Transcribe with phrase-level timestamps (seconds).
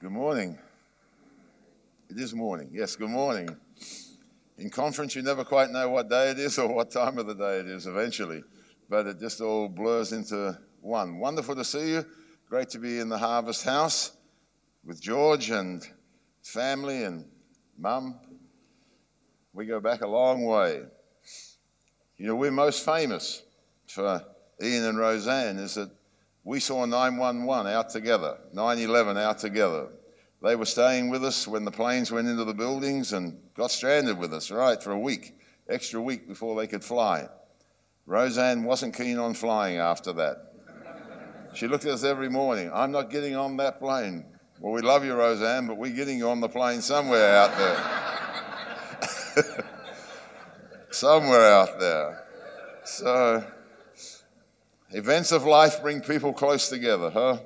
[0.00, 0.58] Good morning.
[2.08, 2.70] It is morning.
[2.72, 3.54] Yes, good morning.
[4.56, 7.34] In conference, you never quite know what day it is or what time of the
[7.34, 8.42] day it is eventually,
[8.88, 11.18] but it just all blurs into one.
[11.18, 12.06] Wonderful to see you.
[12.48, 14.12] Great to be in the Harvest House
[14.86, 15.86] with George and
[16.42, 17.26] family and
[17.76, 18.18] mum.
[19.52, 20.80] We go back a long way.
[22.16, 23.42] You know, we're most famous
[23.86, 24.24] for
[24.62, 25.90] Ian and Roseanne is that
[26.44, 29.88] we saw 911 out together, 9 11 out together.
[30.42, 34.18] They were staying with us when the planes went into the buildings and got stranded
[34.18, 35.34] with us, right, for a week,
[35.68, 37.28] extra week before they could fly.
[38.06, 40.46] Roseanne wasn't keen on flying after that.
[41.52, 42.70] She looked at us every morning.
[42.72, 44.24] I'm not getting on that plane.
[44.60, 47.76] Well, we love you, Roseanne, but we're getting you on the plane somewhere out there.
[50.90, 52.24] somewhere out there.
[52.84, 53.44] So,
[54.92, 57.38] Events of life bring people close together, huh?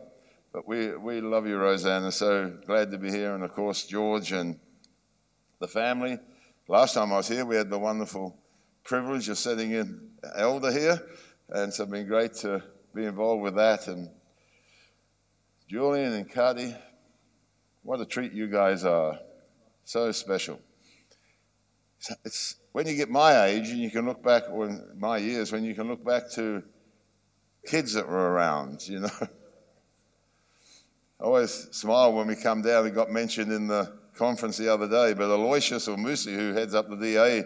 [0.50, 3.34] But we, we love you, Roseanne, so glad to be here.
[3.34, 4.58] And of course, George and
[5.60, 6.18] the family.
[6.68, 8.38] Last time I was here, we had the wonderful
[8.82, 11.02] privilege of sitting in elder here,
[11.50, 12.62] and so it's been great to
[12.94, 13.88] be involved with that.
[13.88, 14.08] And
[15.68, 16.74] Julian and Cuddy,
[17.82, 19.18] what a treat you guys are.
[19.84, 20.60] So special.
[22.24, 25.62] It's when you get my age and you can look back, or my years, when
[25.62, 26.62] you can look back to
[27.66, 29.10] kids that were around, you know.
[29.20, 29.28] I
[31.20, 32.86] always smile when we come down.
[32.86, 36.74] It got mentioned in the conference the other day, but Aloysius or Musi, who heads
[36.74, 37.44] up the DA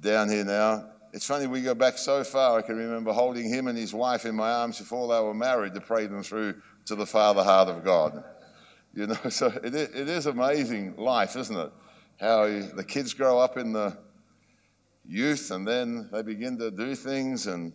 [0.00, 2.58] down here now, it's funny we go back so far.
[2.58, 5.74] I can remember holding him and his wife in my arms before they were married
[5.74, 8.24] to pray them through to the Father heart of God.
[8.94, 11.70] You know, so it is, it is amazing life, isn't it?
[12.18, 13.96] How the kids grow up in the
[15.06, 17.74] youth and then they begin to do things and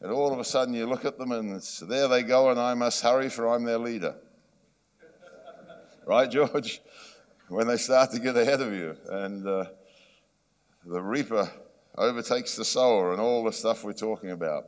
[0.00, 2.74] and all of a sudden you look at them and there they go, and I
[2.74, 4.14] must hurry for I'm their leader.
[6.06, 6.80] right, George?
[7.48, 9.64] When they start to get ahead of you, and uh,
[10.86, 11.50] the reaper
[11.98, 14.66] overtakes the sower, and all the stuff we're talking about.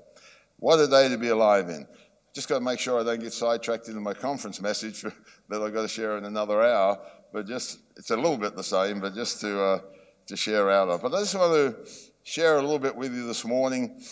[0.58, 1.86] What a day to be alive in.
[2.34, 5.02] Just got to make sure I don't get sidetracked into my conference message
[5.48, 6.98] that I've got to share in another hour.
[7.32, 9.78] But just, it's a little bit the same, but just to, uh,
[10.26, 11.02] to share out of.
[11.02, 11.90] But I just want to
[12.22, 14.02] share a little bit with you this morning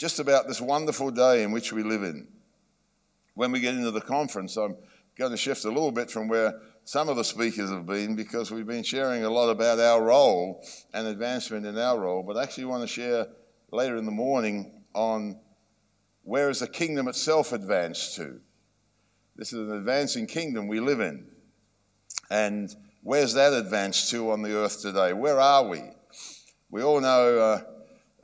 [0.00, 2.26] just about this wonderful day in which we live in.
[3.34, 4.74] When we get into the conference, I'm
[5.18, 8.50] going to shift a little bit from where some of the speakers have been because
[8.50, 12.44] we've been sharing a lot about our role and advancement in our role, but I
[12.44, 13.26] actually want to share
[13.72, 15.38] later in the morning on
[16.22, 18.40] where is the kingdom itself advanced to.
[19.36, 21.26] This is an advancing kingdom we live in.
[22.30, 25.12] And where's that advanced to on the earth today?
[25.12, 25.82] Where are we?
[26.70, 27.38] We all know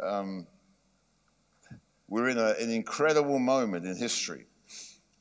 [0.01, 0.47] uh, um,
[2.09, 4.47] we're in a, an incredible moment in history.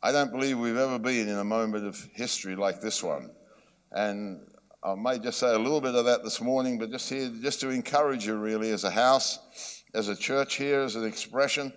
[0.04, 3.32] I don't believe we've ever been in a moment of history like this one.
[3.92, 4.42] And
[4.84, 7.60] I may just say a little bit of that this morning, but just here, just
[7.62, 11.74] to encourage you really as a house, as a church here, as an expression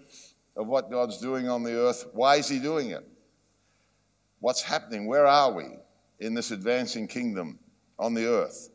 [0.56, 2.06] of what God's doing on the earth.
[2.12, 3.06] Why is He doing it?
[4.40, 5.06] What's happening?
[5.06, 5.64] Where are we
[6.20, 7.58] in this advancing kingdom
[7.98, 8.68] on the earth?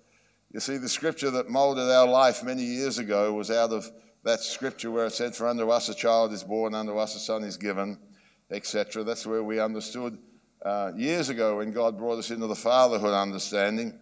[0.52, 3.92] You see, the scripture that molded our life many years ago was out of
[4.24, 7.20] that scripture where it said, For unto us a child is born, unto us a
[7.20, 7.98] son is given,
[8.52, 9.04] etc.
[9.04, 10.18] That's where we understood
[10.64, 14.00] uh, years ago when God brought us into the fatherhood understanding.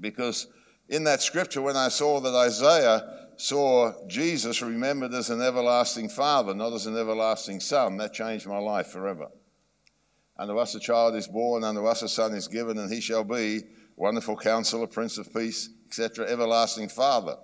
[0.00, 0.48] Because
[0.88, 6.54] in that scripture, when I saw that Isaiah saw Jesus remembered as an everlasting father,
[6.54, 9.28] not as an everlasting son, that changed my life forever.
[10.36, 13.24] Unto us a child is born, unto us a son is given, and he shall
[13.24, 13.62] be
[13.96, 17.36] wonderful counselor, prince of peace, etc., everlasting father.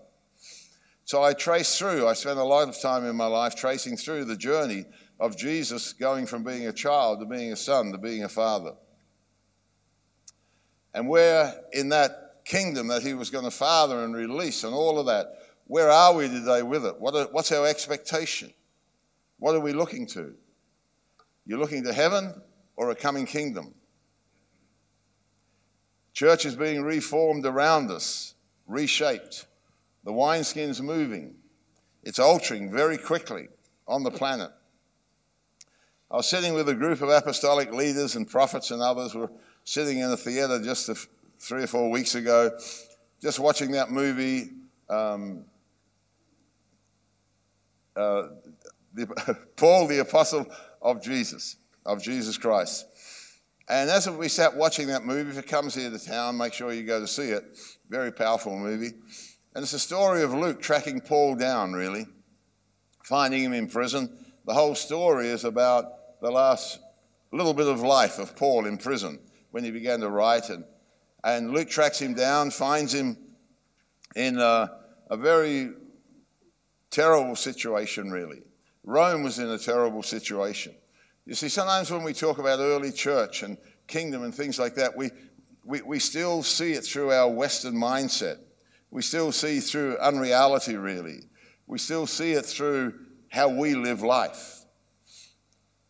[1.06, 4.24] So I trace through, I spent a lot of time in my life tracing through
[4.24, 4.84] the journey
[5.20, 8.72] of Jesus going from being a child to being a son to being a father.
[10.92, 14.98] And where in that kingdom that he was going to father and release and all
[14.98, 15.26] of that,
[15.68, 17.00] where are we today with it?
[17.00, 18.52] What are, what's our expectation?
[19.38, 20.34] What are we looking to?
[21.46, 22.34] You're looking to heaven
[22.74, 23.74] or a coming kingdom?
[26.14, 28.34] Church is being reformed around us,
[28.66, 29.46] reshaped.
[30.06, 31.34] The wineskin's moving,
[32.04, 33.48] it's altering very quickly
[33.88, 34.52] on the planet.
[36.08, 39.16] I was sitting with a group of apostolic leaders and prophets and others.
[39.16, 39.32] We were
[39.64, 40.88] sitting in a theater just
[41.40, 42.56] three or four weeks ago,
[43.20, 44.50] just watching that movie.
[44.88, 45.44] Um,
[47.96, 48.28] uh,
[48.94, 50.46] the, Paul, the apostle
[50.80, 52.86] of Jesus, of Jesus Christ.
[53.68, 56.72] And as we sat watching that movie, if it comes here to town, make sure
[56.72, 57.58] you go to see it.
[57.88, 58.92] Very powerful movie.
[59.56, 62.06] And it's a story of Luke tracking Paul down, really,
[63.02, 64.14] finding him in prison.
[64.44, 66.78] The whole story is about the last
[67.32, 69.18] little bit of life of Paul in prison
[69.52, 70.50] when he began to write.
[70.50, 70.66] And,
[71.24, 73.16] and Luke tracks him down, finds him
[74.14, 74.72] in a,
[75.08, 75.70] a very
[76.90, 78.42] terrible situation, really.
[78.84, 80.74] Rome was in a terrible situation.
[81.24, 83.56] You see, sometimes when we talk about early church and
[83.86, 85.08] kingdom and things like that, we,
[85.64, 88.40] we, we still see it through our Western mindset.
[88.90, 91.28] We still see through unreality, really.
[91.66, 92.94] We still see it through
[93.28, 94.60] how we live life.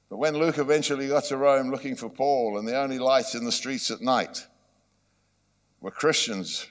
[0.08, 3.44] But when Luke eventually got to Rome looking for Paul, and the only lights in
[3.44, 4.46] the streets at night
[5.80, 6.66] were Christians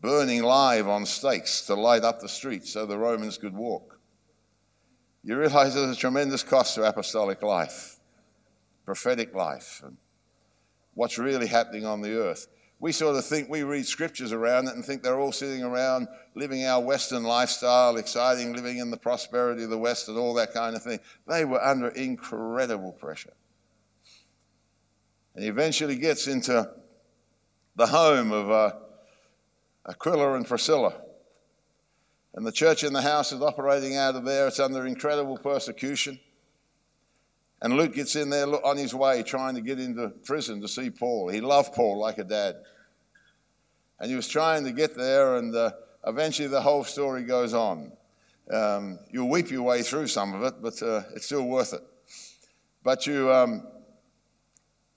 [0.00, 3.98] burning live on stakes to light up the streets so the Romans could walk,
[5.22, 7.96] you realize there's a tremendous cost to apostolic life,
[8.86, 9.98] prophetic life, and
[10.94, 12.46] what's really happening on the earth.
[12.80, 16.08] We sort of think we read scriptures around it and think they're all sitting around
[16.34, 20.54] living our Western lifestyle, exciting, living in the prosperity of the West and all that
[20.54, 20.98] kind of thing.
[21.28, 23.34] They were under incredible pressure.
[25.34, 26.70] And he eventually gets into
[27.76, 28.72] the home of uh,
[29.86, 30.94] Aquila and Priscilla.
[32.34, 34.48] And the church in the house is operating out of there.
[34.48, 36.18] It's under incredible persecution.
[37.62, 40.88] And Luke gets in there on his way trying to get into prison to see
[40.90, 41.28] Paul.
[41.28, 42.56] He loved Paul like a dad.
[43.98, 45.72] And he was trying to get there, and uh,
[46.06, 47.92] eventually the whole story goes on.
[48.50, 51.82] Um, you'll weep your way through some of it, but uh, it's still worth it.
[52.82, 53.66] But you um,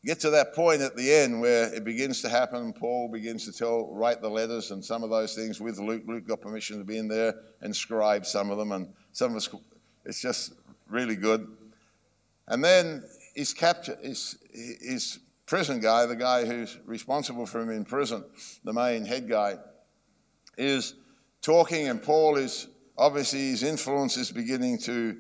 [0.06, 2.72] get to that point at the end where it begins to happen.
[2.72, 6.04] Paul begins to tell, write the letters and some of those things with Luke.
[6.08, 9.38] Luke got permission to be in there and scribe some of them, and some of
[9.38, 9.50] us,
[10.06, 10.54] it's just
[10.90, 11.46] really good.
[12.48, 13.04] And then
[13.36, 18.24] his capture, his, his prison guy, the guy who's responsible for him in prison,
[18.64, 19.56] the main head guy,
[20.58, 20.96] is
[21.42, 22.68] talking, and Paul is
[22.98, 25.18] obviously his influence is beginning to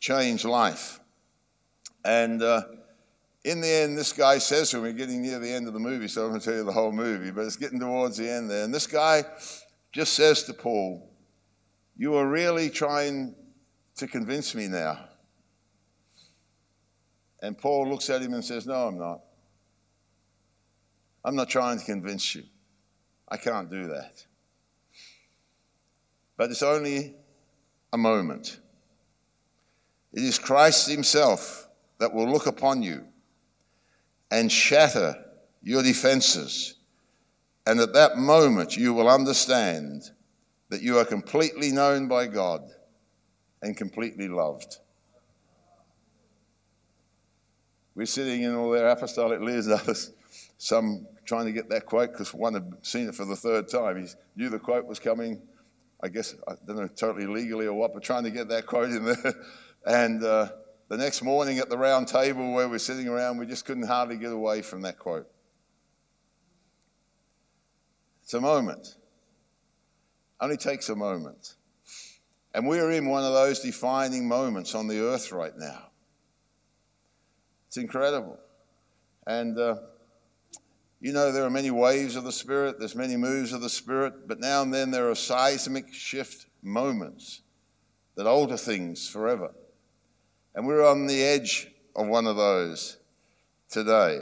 [0.00, 1.00] change life.
[2.04, 2.62] And uh,
[3.44, 5.80] in the end, this guy says to him, we're getting near the end of the
[5.80, 8.30] movie, so I'm going to tell you the whole movie, but it's getting towards the
[8.30, 8.64] end there.
[8.64, 9.24] And this guy
[9.92, 11.10] just says to Paul,
[11.96, 13.34] You are really trying
[13.96, 15.08] to convince me now
[17.40, 19.20] and Paul looks at him and says, No, I'm not.
[21.24, 22.44] I'm not trying to convince you.
[23.28, 24.24] I can't do that.
[26.36, 27.14] But it's only
[27.92, 28.60] a moment.
[30.12, 31.68] It is Christ Himself
[31.98, 33.04] that will look upon you
[34.30, 35.16] and shatter
[35.62, 36.74] your defenses.
[37.66, 40.02] And at that moment, you will understand
[40.68, 42.62] that you are completely known by God
[43.62, 44.78] and completely loved.
[47.96, 50.12] We're sitting in all their apostolic leaders,
[50.58, 54.00] some trying to get that quote because one had seen it for the third time.
[54.00, 54.06] He
[54.36, 55.40] knew the quote was coming,
[56.02, 58.90] I guess, I don't know, totally legally or what, but trying to get that quote
[58.90, 59.34] in there.
[59.88, 60.48] And uh,
[60.88, 64.16] the next morning at the round table where we're sitting around, we just couldn't hardly
[64.16, 65.28] get away from that quote.
[68.24, 68.96] It's a moment.
[70.40, 71.54] Only takes a moment.
[72.52, 75.90] And we're in one of those defining moments on the earth right now.
[77.76, 78.38] It's incredible.
[79.26, 79.76] And, uh,
[80.98, 84.26] you know, there are many waves of the Spirit, there's many moves of the Spirit,
[84.26, 87.42] but now and then there are seismic shift moments
[88.14, 89.52] that alter things forever.
[90.54, 92.96] And we're on the edge of one of those
[93.68, 94.20] today.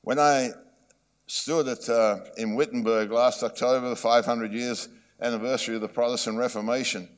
[0.00, 0.50] When I
[1.28, 4.88] stood at, uh, in Wittenberg last October, the 500 years
[5.20, 7.08] anniversary of the Protestant Reformation,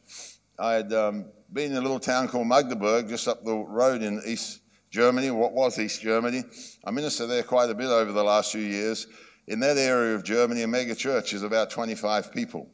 [0.59, 4.21] I had um, been in a little town called Magdeburg, just up the road in
[4.27, 4.61] East
[4.97, 6.43] Germany, what was East Germany.
[6.83, 9.07] I ministered there quite a bit over the last few years.
[9.47, 12.71] In that area of Germany, a mega church is about 25 people.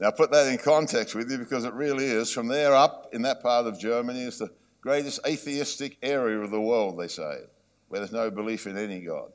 [0.00, 2.32] now, put that in context with you because it really is.
[2.32, 4.50] From there up in that part of Germany is the
[4.80, 7.42] greatest atheistic area of the world, they say,
[7.86, 9.30] where there's no belief in any God.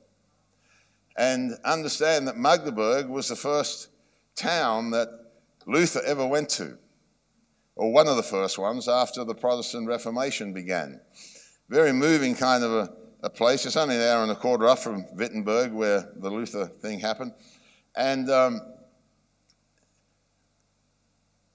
[1.15, 3.87] And understand that Magdeburg was the first
[4.35, 5.07] town that
[5.65, 6.77] Luther ever went to
[7.77, 10.99] or one of the first ones after the Protestant Reformation began.
[11.69, 12.93] Very moving kind of a,
[13.23, 13.65] a place.
[13.65, 17.33] It's only an hour and a quarter up from Wittenberg, where the Luther thing happened.
[17.95, 18.61] And um,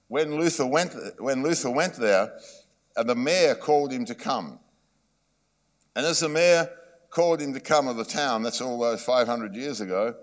[0.07, 2.33] when Luther went, when Luther went there,
[2.95, 4.59] uh, the mayor called him to come.
[5.95, 6.69] And as the mayor
[7.09, 10.15] called him to come of the town, that's all those 500 years ago,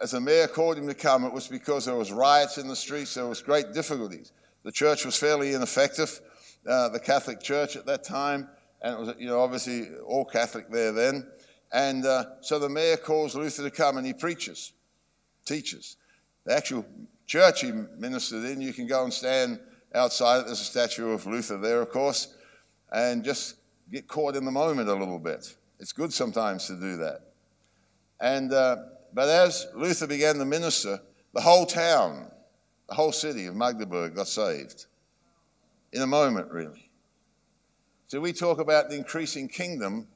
[0.00, 2.76] as the mayor called him to come, it was because there was riots in the
[2.76, 4.32] streets, there was great difficulties.
[4.64, 6.20] The church was fairly ineffective,
[6.66, 8.48] uh, the Catholic Church at that time,
[8.82, 11.26] and it was, you know, obviously all Catholic there then.
[11.72, 14.72] And uh, so the mayor calls Luther to come and he preaches,
[15.44, 15.96] teaches.
[16.44, 16.84] The actual
[17.26, 19.60] church he ministered in, you can go and stand
[19.94, 20.46] outside.
[20.46, 22.34] There's a statue of Luther there, of course,
[22.92, 23.56] and just
[23.90, 25.54] get caught in the moment a little bit.
[25.78, 27.20] It's good sometimes to do that.
[28.20, 28.76] And, uh,
[29.14, 31.00] but as Luther began to minister,
[31.34, 32.30] the whole town,
[32.88, 34.86] the whole city of Magdeburg got saved
[35.92, 36.90] in a moment, really.
[38.06, 40.08] So we talk about the increasing kingdom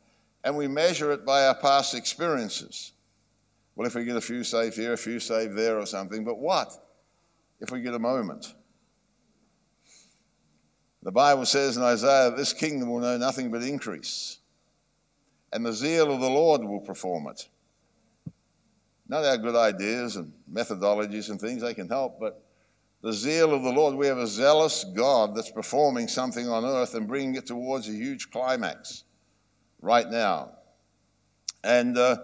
[0.45, 2.93] and we measure it by our past experiences.
[3.77, 6.39] Well, if we get a few saved here, a few saved there, or something, but
[6.39, 6.73] what
[7.61, 8.55] if we get a moment?
[11.03, 14.39] The Bible says in Isaiah, this kingdom will know nothing but increase,
[15.53, 17.49] and the zeal of the Lord will perform it.
[19.09, 22.43] Not our good ideas and methodologies and things, they can help, but
[23.03, 23.97] the zeal of the Lord.
[23.97, 27.93] We have a zealous God that's performing something on earth and bringing it towards a
[27.93, 29.05] huge climax
[29.81, 30.53] right now.
[31.65, 32.17] And uh,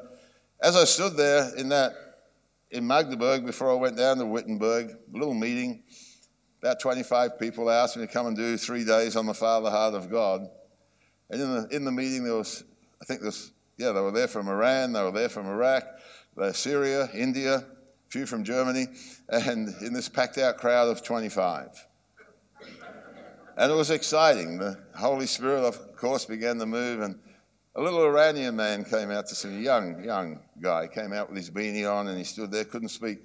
[0.62, 1.92] as I stood there in that
[2.70, 5.82] in Magdeburg before I went down to Wittenberg, a little meeting,
[6.60, 9.94] about 25 people asked me to come and do three days on the Father Heart
[9.94, 10.46] of God.
[11.30, 12.64] And in the, in the meeting, there was,
[13.00, 15.84] I think there's, yeah, they were there from Iran, they were there from Iraq,
[16.52, 17.64] Syria, India,
[18.08, 18.86] a few from Germany,
[19.28, 21.86] and in this packed out crowd of 25.
[23.56, 24.58] And it was exciting.
[24.58, 27.18] The Holy Spirit, of course, began to move, and
[27.74, 31.36] a little Iranian man came out to see me, young, young guy, came out with
[31.36, 33.18] his beanie on, and he stood there, couldn't speak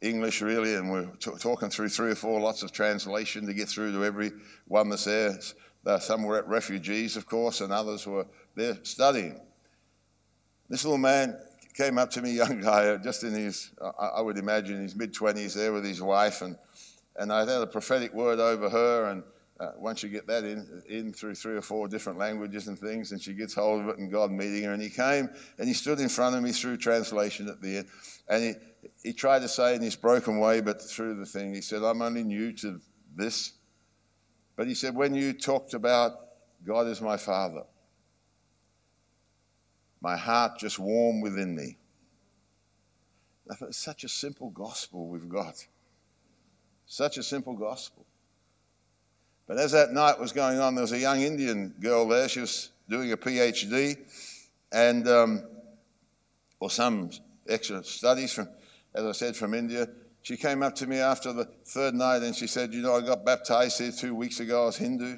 [0.00, 3.52] English really, and we are t- talking through three or four lots of translation to
[3.52, 4.32] get through to every
[4.68, 5.38] one that's there.
[5.98, 9.38] Some were at refugees, of course, and others were there studying.
[10.70, 11.36] This little man
[11.74, 15.54] came up to me, young guy, just in his, I would imagine, his mid 20s
[15.54, 16.56] there with his wife, and,
[17.16, 19.22] and I had a prophetic word over her, and
[19.60, 23.12] uh, once you get that in, in through three or four different languages and things,
[23.12, 24.72] and she gets hold of it, and God meeting her.
[24.72, 27.88] And he came and he stood in front of me through translation at the end,
[28.28, 28.54] and he,
[29.02, 32.00] he tried to say in his broken way, but through the thing, he said, I'm
[32.00, 32.80] only new to
[33.14, 33.52] this.
[34.56, 36.12] But he said, when you talked about
[36.64, 37.64] God is my Father,
[40.00, 41.76] my heart just warmed within me.
[43.50, 45.66] I such a simple gospel we've got.
[46.86, 48.04] Such a simple gospel.
[49.46, 52.28] But as that night was going on, there was a young Indian girl there.
[52.28, 53.98] She was doing a PhD
[54.70, 55.42] and, um,
[56.60, 57.10] or some
[57.48, 58.48] extra studies from,
[58.94, 59.88] as I said, from India.
[60.22, 63.00] She came up to me after the third night and she said, You know, I
[63.00, 65.16] got baptized here two weeks ago as Hindu.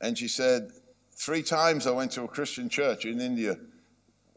[0.00, 0.70] And she said,
[1.14, 3.56] Three times I went to a Christian church in India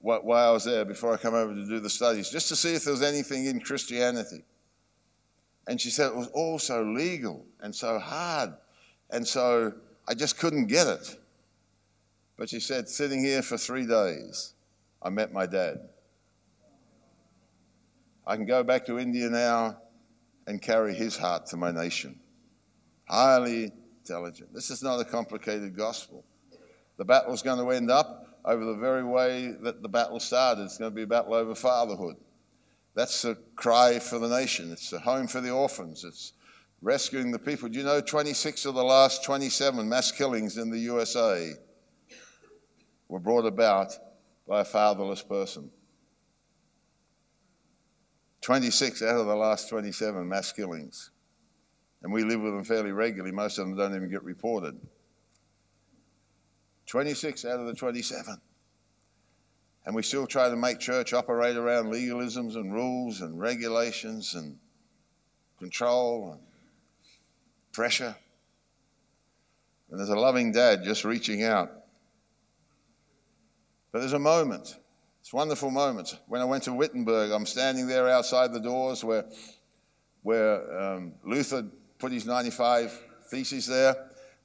[0.01, 2.75] while I was there before I come over to do the studies, just to see
[2.75, 4.43] if there was anything in Christianity.
[5.67, 8.53] And she said it was all so legal and so hard.
[9.09, 9.73] And so
[10.07, 11.17] I just couldn't get it.
[12.37, 14.53] But she said, sitting here for three days,
[15.01, 15.79] I met my dad.
[18.27, 19.77] I can go back to India now
[20.45, 22.19] and carry his heart to my nation.
[23.05, 24.53] Highly intelligent.
[24.53, 26.23] This is not a complicated gospel.
[26.97, 30.63] The battle is going to end up over the very way that the battle started.
[30.63, 32.15] It's going to be a battle over fatherhood.
[32.93, 34.71] That's a cry for the nation.
[34.71, 36.05] It's a home for the orphans.
[36.05, 36.33] It's
[36.81, 37.67] rescuing the people.
[37.67, 41.51] Do you know 26 of the last 27 mass killings in the USA
[43.09, 43.93] were brought about
[44.47, 45.69] by a fatherless person?
[48.41, 51.09] 26 out of the last 27 mass killings.
[52.03, 53.31] And we live with them fairly regularly.
[53.31, 54.79] Most of them don't even get reported.
[56.87, 58.39] 26 out of the 27.
[59.85, 64.57] And we still try to make church operate around legalisms and rules and regulations and
[65.59, 66.41] control and
[67.71, 68.15] pressure.
[69.89, 71.71] And there's a loving dad just reaching out.
[73.91, 74.75] But there's a moment.
[75.21, 76.19] It's a wonderful moment.
[76.27, 79.25] When I went to Wittenberg, I'm standing there outside the doors where,
[80.23, 81.67] where um, Luther
[81.99, 82.99] put his 95
[83.29, 83.95] theses there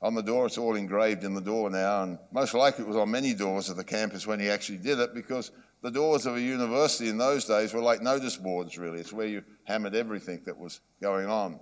[0.03, 0.47] on the door.
[0.47, 3.69] It's all engraved in the door now, and most likely it was on many doors
[3.69, 5.51] of the campus when he actually did it because
[5.83, 9.01] the doors of a university in those days were like notice boards, really.
[9.01, 11.59] It's where you hammered everything that was going on.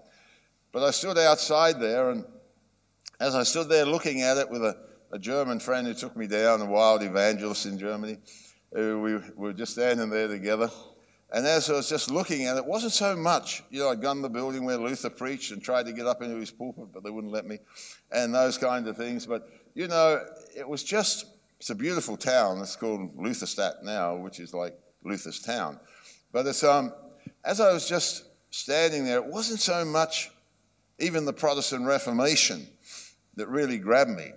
[0.72, 2.24] But I stood outside there, and
[3.20, 4.76] as I stood there looking at it with a,
[5.12, 8.18] a German friend who took me down, a wild evangelist in Germany,
[8.72, 10.70] we were just standing there together.
[11.30, 14.00] And as I was just looking at it, it wasn't so much, you know, I'd
[14.00, 16.86] gone to the building where Luther preached and tried to get up into his pulpit,
[16.92, 17.58] but they wouldn't let me,
[18.10, 19.26] and those kinds of things.
[19.26, 20.24] But, you know,
[20.56, 21.26] it was just,
[21.60, 22.60] it's a beautiful town.
[22.60, 25.78] It's called Lutherstadt now, which is like Luther's town.
[26.32, 26.94] But it's, um,
[27.44, 30.30] as I was just standing there, it wasn't so much
[30.98, 32.66] even the Protestant Reformation
[33.36, 34.32] that really grabbed me.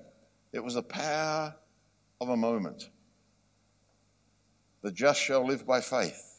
[0.52, 1.56] It was the power
[2.20, 2.90] of a moment.
[4.82, 6.31] The just shall live by faith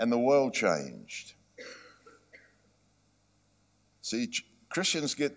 [0.00, 1.34] and the world changed.
[4.00, 4.32] See,
[4.70, 5.36] Christians get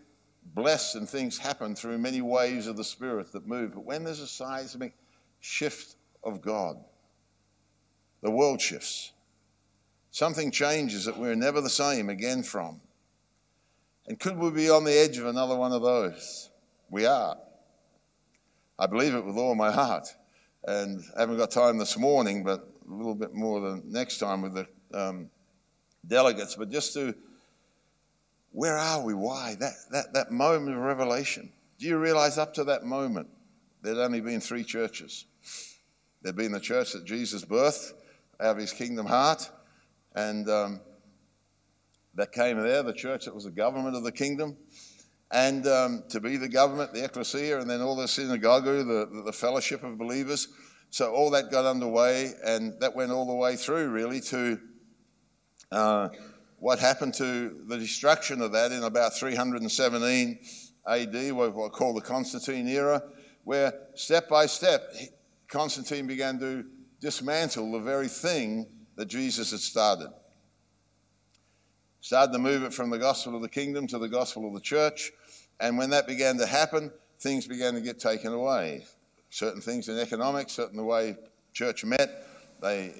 [0.55, 3.73] blessed and things happen through many waves of the Spirit that move.
[3.75, 4.93] But when there's a seismic
[5.41, 6.77] shift of God,
[8.21, 9.11] the world shifts.
[10.11, 12.79] Something changes that we're never the same again from.
[14.07, 16.49] And could we be on the edge of another one of those?
[16.89, 17.35] We are.
[18.79, 20.07] I believe it with all my heart.
[20.63, 24.41] And I haven't got time this morning, but a little bit more than next time
[24.41, 25.29] with the um,
[26.07, 26.55] delegates.
[26.55, 27.15] But just to,
[28.51, 29.13] where are we?
[29.13, 29.55] Why?
[29.59, 31.51] That, that, that moment of revelation.
[31.79, 33.27] Do you realize up to that moment,
[33.81, 35.25] there'd only been three churches?
[36.21, 37.93] There'd been the church that Jesus birthed
[38.39, 39.49] out of his kingdom heart,
[40.15, 40.81] and um,
[42.15, 44.55] that came there, the church that was the government of the kingdom.
[45.31, 49.33] And um, to be the government, the ecclesia, and then all the synagogue, the, the
[49.33, 50.47] fellowship of believers.
[50.93, 54.59] So all that got underway, and that went all the way through, really, to
[55.71, 56.09] uh,
[56.59, 60.39] what happened to the destruction of that in about 317
[60.87, 63.01] AD, what we call the Constantine era,
[63.43, 64.93] where step by step,
[65.47, 66.63] Constantine began to
[67.01, 70.11] dismantle the very thing that Jesus had started.
[72.01, 74.61] Started to move it from the gospel of the kingdom to the gospel of the
[74.61, 75.11] church.
[75.59, 78.85] And when that began to happen, things began to get taken away.
[79.33, 81.17] Certain things in economics, certain the way
[81.53, 82.27] church met.
[82.61, 82.93] They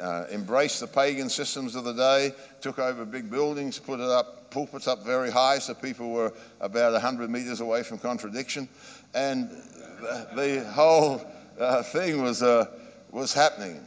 [0.00, 4.50] uh, embraced the pagan systems of the day, took over big buildings, put it up,
[4.50, 8.68] pulpits up very high so people were about 100 meters away from contradiction.
[9.14, 9.48] And
[10.00, 11.24] the, the whole
[11.56, 12.66] uh, thing was, uh,
[13.12, 13.78] was happening.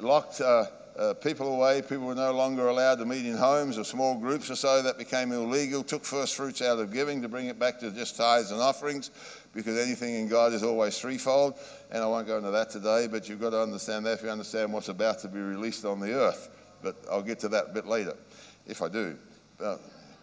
[0.00, 0.66] Locked uh,
[0.98, 1.80] uh, people away.
[1.80, 4.82] People were no longer allowed to meet in homes or small groups or so.
[4.82, 5.82] That became illegal.
[5.82, 9.10] Took first fruits out of giving to bring it back to just tithes and offerings
[9.58, 11.54] because anything in God is always threefold.
[11.90, 14.30] And I won't go into that today, but you've got to understand that if you
[14.30, 16.48] understand what's about to be released on the earth.
[16.80, 18.14] But I'll get to that a bit later,
[18.68, 19.18] if I do.
[19.60, 19.78] Uh,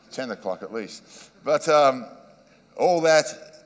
[0.09, 1.31] 10 o'clock at least.
[1.43, 2.05] But um,
[2.77, 3.25] all that,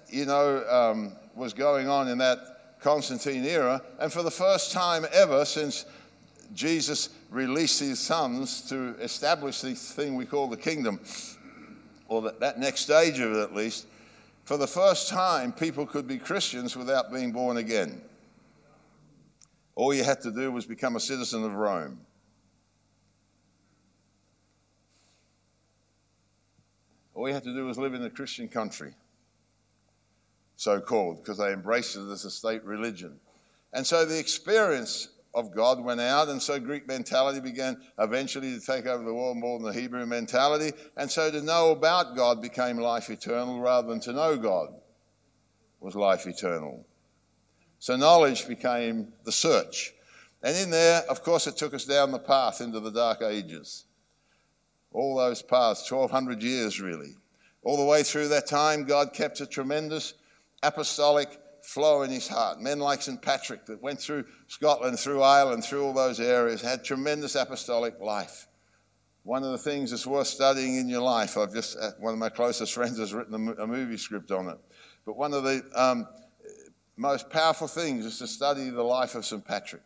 [0.10, 3.80] you know, um, was going on in that Constantine era.
[4.00, 5.86] And for the first time ever since
[6.56, 11.00] Jesus released his sons to establish this thing we call the kingdom,
[12.08, 13.86] or that, that next stage of it at least,
[14.50, 18.02] for the first time, people could be Christians without being born again.
[19.76, 22.00] All you had to do was become a citizen of Rome.
[27.14, 28.92] All you had to do was live in a Christian country,
[30.56, 33.20] so called, because they embraced it as a state religion.
[33.74, 38.65] And so the experience of God went out, and so Greek mentality began eventually to
[38.65, 40.76] take over the world more than the Hebrew mentality.
[40.98, 44.70] And so to know about God became life eternal rather than to know God
[45.80, 46.86] was life eternal.
[47.80, 49.94] So knowledge became the search.
[50.42, 53.86] And in there, of course, it took us down the path into the dark ages.
[54.92, 57.15] All those paths, 1200 years really.
[57.63, 60.13] All the way through that time, God kept a tremendous
[60.63, 62.60] apostolic flow in his heart.
[62.60, 63.21] Men like St.
[63.21, 68.47] Patrick that went through Scotland, through Ireland, through all those areas, had tremendous apostolic life.
[69.21, 72.19] One of the things that's worth studying in your life, I've just, uh, one of
[72.19, 74.58] my closest friends has written a, movie script on it.
[75.05, 76.08] But one of the um,
[76.97, 79.45] most powerful things is to study the life of St.
[79.45, 79.84] Patrick.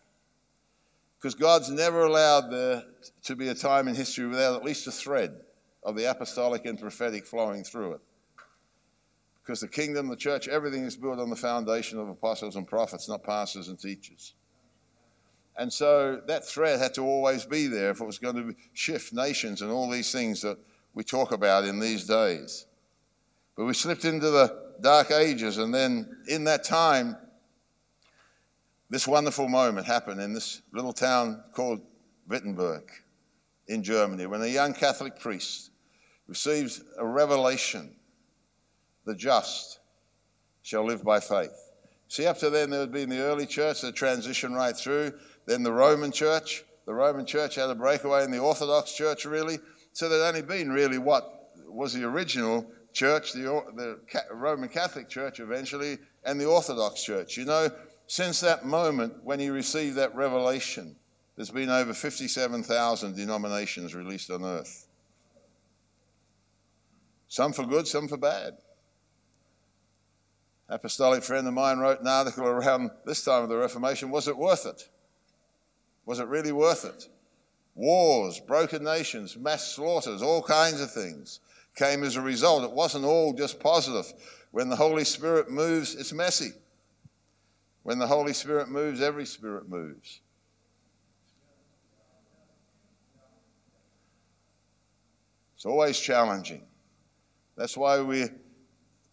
[1.19, 2.83] Because God's never allowed there
[3.23, 5.35] to be a time in history without at least a thread
[5.83, 8.01] of the apostolic and prophetic flowing through it.
[9.43, 13.09] Because the kingdom, the church, everything is built on the foundation of apostles and prophets,
[13.09, 14.35] not pastors and teachers.
[15.57, 19.13] And so that threat had to always be there if it was going to shift
[19.13, 20.57] nations and all these things that
[20.93, 22.65] we talk about in these days.
[23.55, 27.17] But we slipped into the dark ages, and then in that time,
[28.89, 31.81] this wonderful moment happened in this little town called
[32.27, 32.83] Wittenberg
[33.67, 35.71] in Germany when a young Catholic priest
[36.27, 37.95] received a revelation
[39.05, 39.79] the just
[40.61, 41.71] shall live by faith.
[42.07, 45.13] See, up to then, there had been the early church, the transition right through,
[45.45, 46.63] then the Roman church.
[46.85, 49.57] The Roman church had a breakaway in the Orthodox church, really.
[49.93, 53.41] So there'd only been really what was the original church, the,
[53.75, 53.99] the
[54.31, 57.37] Roman Catholic Church eventually, and the Orthodox Church.
[57.37, 57.69] You know,
[58.07, 60.95] since that moment when he received that revelation,
[61.35, 64.87] there's been over 57,000 denominations released on earth.
[67.27, 68.57] Some for good, some for bad
[70.73, 74.09] apostolic friend of mine wrote an article around this time of the Reformation.
[74.09, 74.89] Was it worth it?
[76.05, 77.07] Was it really worth it?
[77.75, 81.39] Wars, broken nations, mass slaughters, all kinds of things
[81.75, 82.63] came as a result.
[82.63, 84.11] It wasn't all just positive.
[84.51, 86.51] When the Holy Spirit moves, it's messy.
[87.83, 90.21] When the Holy Spirit moves, every spirit moves.
[95.55, 96.63] It's always challenging.
[97.55, 98.33] That's why we're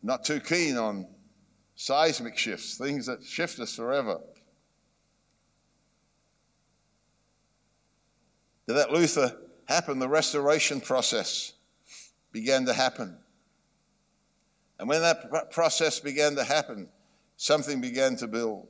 [0.02, 1.06] not too keen on
[1.80, 4.20] seismic shifts, things that shift us forever.
[8.68, 9.98] Did that Luther happen?
[9.98, 11.54] The restoration process
[12.32, 13.16] began to happen.
[14.78, 16.86] And when that process began to happen,
[17.38, 18.68] something began to build.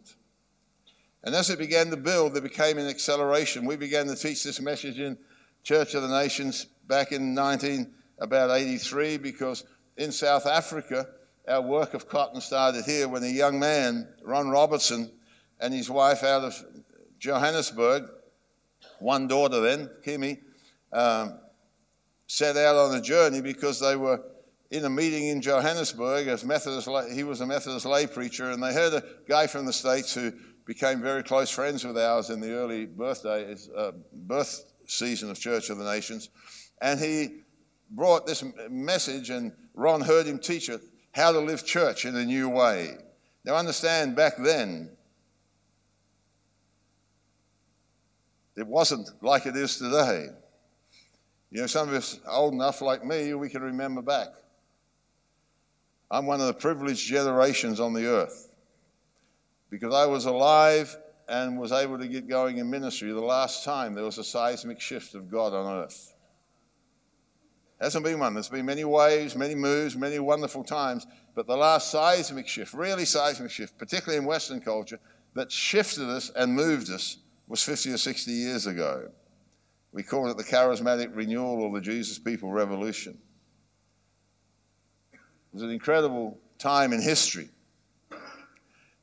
[1.25, 3.67] And as it began to build, there became an acceleration.
[3.67, 5.19] We began to teach this message in
[5.65, 9.65] Church of the Nations back in 19 about 83 because
[9.97, 11.09] in South Africa,
[11.49, 15.11] our work of cotton started here when a young man, Ron Robertson,
[15.61, 16.65] and his wife out of
[17.19, 18.09] Johannesburg,
[18.99, 20.39] one daughter then, Kimmy,
[20.93, 21.39] um,
[22.27, 24.23] set out on a journey because they were
[24.71, 26.89] in a meeting in Johannesburg as Methodist.
[27.13, 30.33] He was a Methodist lay preacher, and they heard a guy from the states who
[30.65, 35.71] became very close friends with ours in the early birthday, uh, birth season of Church
[35.71, 36.29] of the Nations,
[36.81, 37.41] and he
[37.91, 40.81] brought this message, and Ron heard him teach it
[41.13, 42.97] how to live church in a new way.
[43.45, 44.91] Now, understand, back then,
[48.57, 50.29] it wasn't like it is today.
[51.51, 54.29] You know, some of us old enough, like me, we can remember back.
[56.11, 58.51] I'm one of the privileged generations on the earth
[59.71, 60.97] because I was alive
[61.29, 64.81] and was able to get going in ministry the last time there was a seismic
[64.81, 66.15] shift of God on earth.
[67.81, 68.35] Hasn't been one.
[68.35, 73.07] There's been many waves, many moves, many wonderful times, but the last seismic shift, really
[73.07, 74.99] seismic shift, particularly in Western culture,
[75.35, 79.11] that shifted us and moved us was 50 or 60 years ago.
[79.93, 83.19] We call it the charismatic renewal or the Jesus people revolution.
[85.13, 85.19] It
[85.55, 87.49] was an incredible time in history.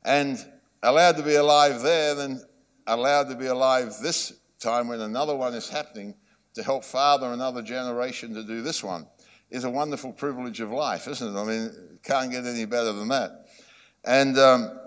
[0.04, 0.38] And
[0.82, 2.40] allowed to be alive there, then
[2.86, 6.14] allowed to be alive this time when another one is happening
[6.54, 9.06] to help father another generation to do this one
[9.50, 11.38] is a wonderful privilege of life, isn't it?
[11.38, 13.46] I mean, can't get any better than that.
[14.04, 14.78] And um,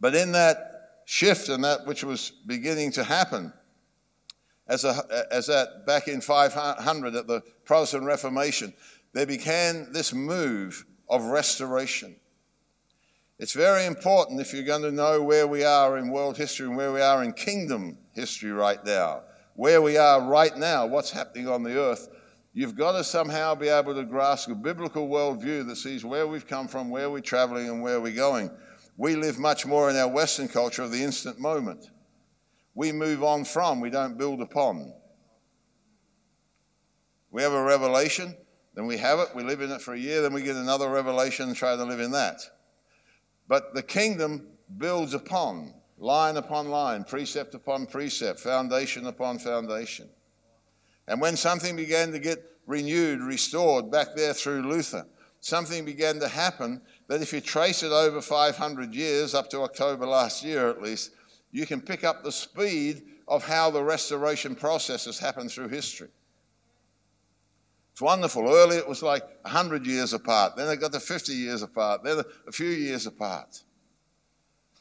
[0.00, 3.52] but in that shift and that which was beginning to happen,
[4.68, 8.72] as, a, as that back in 500 at the Protestant Reformation,
[9.12, 12.14] there began this move of restoration.
[13.38, 16.76] It's very important if you're going to know where we are in world history and
[16.76, 19.22] where we are in kingdom history right now,
[19.60, 22.08] where we are right now, what's happening on the earth.
[22.54, 26.46] You've got to somehow be able to grasp a biblical worldview that sees where we've
[26.46, 28.50] come from, where we're traveling, and where we're going.
[28.96, 31.90] We live much more in our Western culture of the instant moment.
[32.74, 34.94] We move on from, we don't build upon.
[37.30, 38.34] We have a revelation,
[38.74, 40.88] then we have it, we live in it for a year, then we get another
[40.88, 42.40] revelation and try to live in that.
[43.46, 44.46] But the kingdom
[44.78, 50.08] builds upon, line upon line, precept upon precept, foundation upon foundation.
[51.06, 55.06] And when something began to get renewed, restored back there through Luther,
[55.40, 60.06] something began to happen that if you trace it over 500 years, up to October
[60.06, 61.10] last year at least,
[61.52, 66.08] you can pick up the speed of how the restoration process has happened through history.
[67.92, 68.48] It's wonderful.
[68.48, 70.56] Early it was like 100 years apart.
[70.56, 72.02] Then it got to 50 years apart.
[72.02, 73.62] Then a few years apart.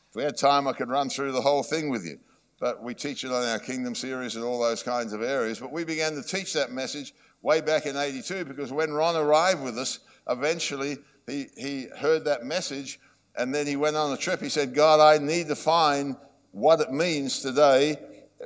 [0.09, 2.19] If we had time, I could run through the whole thing with you.
[2.59, 5.59] But we teach it on our Kingdom series and all those kinds of areas.
[5.59, 9.63] But we began to teach that message way back in 82 because when Ron arrived
[9.63, 12.99] with us, eventually he, he heard that message
[13.37, 14.41] and then he went on a trip.
[14.41, 16.17] He said, God, I need to find
[16.51, 17.97] what it means today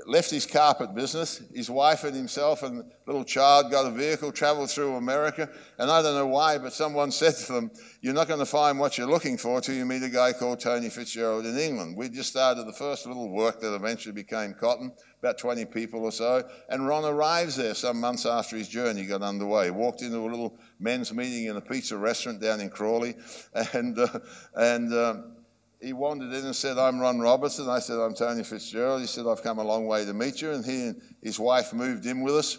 [0.06, 1.42] left his carpet business.
[1.54, 5.50] His wife and himself and little child got a vehicle, traveled through America.
[5.78, 8.80] And I don't know why, but someone said to them, You're not going to find
[8.80, 11.96] what you're looking for till you meet a guy called Tony Fitzgerald in England.
[11.96, 16.12] We just started the first little work that eventually became Cotton, about 20 people or
[16.12, 16.44] so.
[16.70, 19.70] And Ron arrives there some months after his journey got underway.
[19.70, 23.16] Walked into a little men's meeting in a pizza restaurant down in Crawley.
[23.74, 24.20] And, uh,
[24.56, 25.34] and, um,
[25.84, 27.68] he wandered in and said, I'm Ron Robertson.
[27.68, 29.02] I said, I'm Tony Fitzgerald.
[29.02, 30.52] He said, I've come a long way to meet you.
[30.52, 32.58] And he and his wife moved in with us.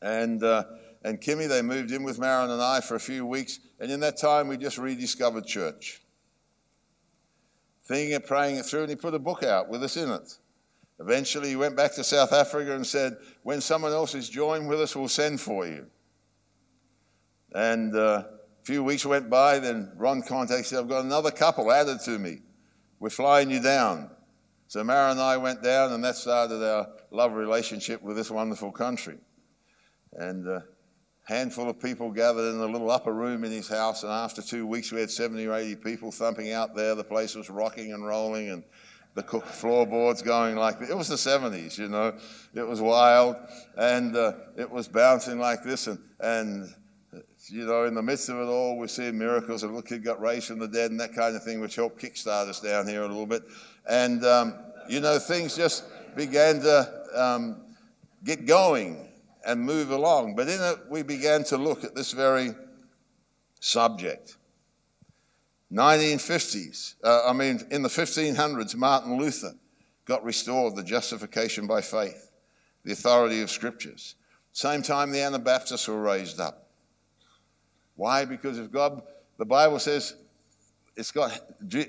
[0.00, 0.64] And, uh,
[1.02, 3.58] and Kimmy, they moved in with Marin and I for a few weeks.
[3.80, 6.00] And in that time, we just rediscovered church.
[7.84, 10.38] Thinking and praying it through, and he put a book out with us in it.
[11.00, 14.80] Eventually, he went back to South Africa and said, When someone else is joined with
[14.80, 15.86] us, we'll send for you.
[17.52, 18.24] And uh,
[18.62, 22.16] a few weeks went by, then Ron contacted said, I've got another couple added to
[22.16, 22.42] me.
[23.00, 24.08] We're flying you down.
[24.68, 28.70] So Mara and I went down, and that started our love relationship with this wonderful
[28.70, 29.18] country.
[30.12, 30.64] And a
[31.24, 34.64] handful of people gathered in a little upper room in his house, and after two
[34.64, 36.94] weeks, we had 70 or 80 people thumping out there.
[36.94, 38.62] The place was rocking and rolling, and
[39.14, 42.16] the floorboards going like it was the 70s, you know.
[42.54, 43.34] It was wild,
[43.76, 46.72] and uh, it was bouncing like this, and, and
[47.48, 49.62] you know, in the midst of it all, we're seeing miracles.
[49.62, 52.00] A little kid got raised from the dead and that kind of thing, which helped
[52.00, 53.42] kickstart us down here a little bit.
[53.88, 54.54] And, um,
[54.88, 55.84] you know, things just
[56.16, 57.62] began to um,
[58.24, 59.08] get going
[59.46, 60.36] and move along.
[60.36, 62.50] But in it, we began to look at this very
[63.60, 64.36] subject.
[65.72, 69.54] 1950s, uh, I mean, in the 1500s, Martin Luther
[70.04, 72.30] got restored the justification by faith,
[72.84, 74.16] the authority of scriptures.
[74.52, 76.61] Same time, the Anabaptists were raised up.
[77.96, 78.24] Why?
[78.24, 79.02] Because if God,
[79.38, 80.14] the Bible says,
[80.96, 81.38] it's got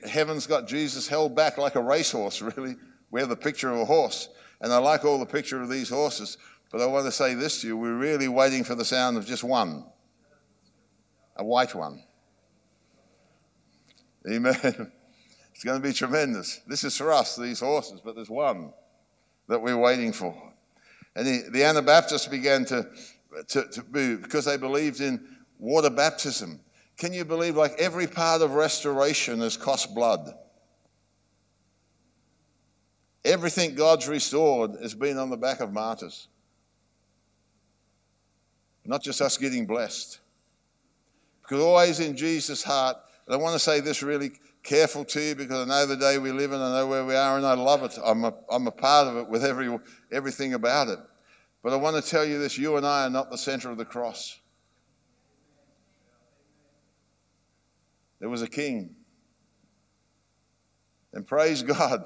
[0.08, 2.76] heaven's got Jesus held back like a racehorse, really.
[3.12, 4.30] We have the picture of a horse.
[4.62, 6.38] And I like all the picture of these horses,
[6.72, 9.26] but I want to say this to you we're really waiting for the sound of
[9.26, 9.86] just one
[11.36, 12.04] a white one.
[14.30, 14.92] Amen.
[15.54, 16.62] It's going to be tremendous.
[16.68, 18.74] This is for us, these horses, but there's one
[19.48, 20.36] that we're waiting for.
[21.16, 22.88] And the, the Anabaptists began to,
[23.50, 26.60] to, to move because they believed in water baptism.
[26.98, 30.34] Can you believe, like every part of restoration has cost blood?
[33.26, 36.28] Everything God's restored has been on the back of martyrs.
[38.86, 40.20] Not just us getting blessed.
[41.42, 44.32] Because always in Jesus' heart, and I want to say this really
[44.64, 47.16] careful to you because I know the day we live in, I know where we
[47.16, 47.98] are, and I love it.
[48.04, 49.78] I'm a, I'm a part of it with every,
[50.12, 51.00] everything about it.
[51.62, 53.78] But I want to tell you this you and I are not the center of
[53.78, 54.40] the cross.
[58.24, 58.96] There was a king.
[61.12, 62.06] And praise God,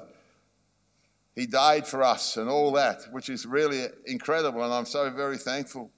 [1.36, 5.38] he died for us and all that, which is really incredible, and I'm so very
[5.38, 5.92] thankful.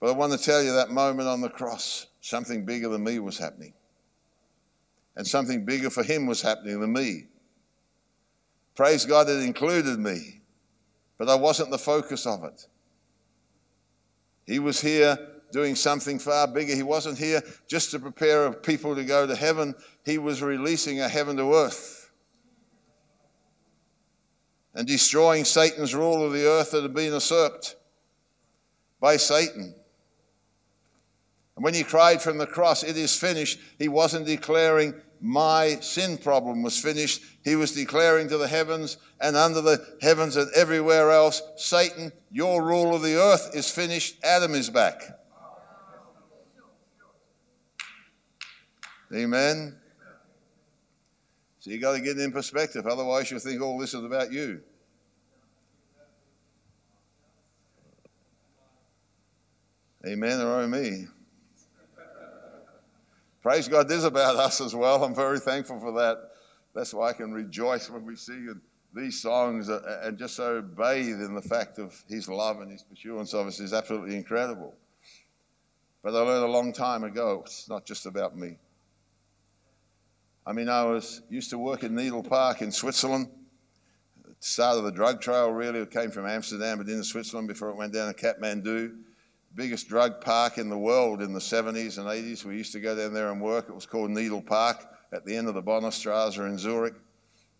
[0.00, 3.18] But I want to tell you that moment on the cross, something bigger than me
[3.18, 3.74] was happening.
[5.16, 7.26] And something bigger for him was happening than me.
[8.74, 10.40] Praise God, it included me,
[11.18, 12.66] but I wasn't the focus of it.
[14.46, 16.74] He was here doing something far bigger.
[16.74, 21.08] He wasn't here just to prepare people to go to heaven, he was releasing a
[21.08, 22.10] heaven to earth
[24.74, 27.76] and destroying Satan's rule of the earth that had been usurped
[29.00, 29.74] by Satan.
[31.56, 36.16] And when he cried from the cross, It is finished, he wasn't declaring my sin
[36.16, 37.22] problem was finished.
[37.44, 42.64] He was declaring to the heavens and under the heavens and everywhere else, Satan, your
[42.64, 44.16] rule of the earth is finished.
[44.24, 45.19] Adam is back.
[49.14, 49.76] Amen.
[51.58, 52.86] So you got to get it in perspective.
[52.86, 54.60] Otherwise, you'll think all this is about you.
[60.06, 61.06] Amen or oh me.
[63.42, 65.02] Praise God, this is about us as well.
[65.04, 66.30] I'm very thankful for that.
[66.74, 68.60] That's why I can rejoice when we sing
[68.94, 73.34] these songs and just so bathe in the fact of His love and His pursuance
[73.34, 74.74] of us is absolutely incredible.
[76.02, 78.56] But I learned a long time ago, it's not just about me.
[80.46, 83.28] I mean, I was used to work in Needle Park in Switzerland.
[84.24, 87.68] The start of the drug trail really it came from Amsterdam, but into Switzerland before
[87.68, 88.96] it went down to Kathmandu.
[89.54, 92.44] Biggest drug park in the world in the 70s and 80s.
[92.44, 93.68] We used to go down there and work.
[93.68, 96.94] It was called Needle Park at the end of the Bahnhofstrasse in Zurich.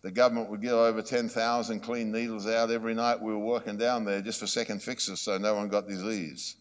[0.01, 3.21] The government would get over 10,000 clean needles out every night.
[3.21, 6.55] We were working down there just for second fixes so no one got disease.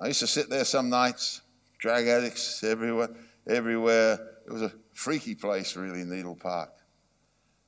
[0.00, 1.42] I used to sit there some nights,
[1.80, 3.10] drug addicts everywhere
[3.48, 4.18] everywhere.
[4.46, 6.70] It was a freaky place, really, Needle Park.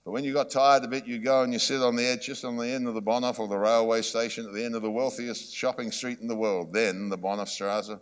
[0.04, 2.26] But when you got tired of it, you'd go and you sit on the edge,
[2.26, 4.82] just on the end of the Bahnhof or the railway station at the end of
[4.82, 8.00] the wealthiest shopping street in the world, then the Bahnhofstrasse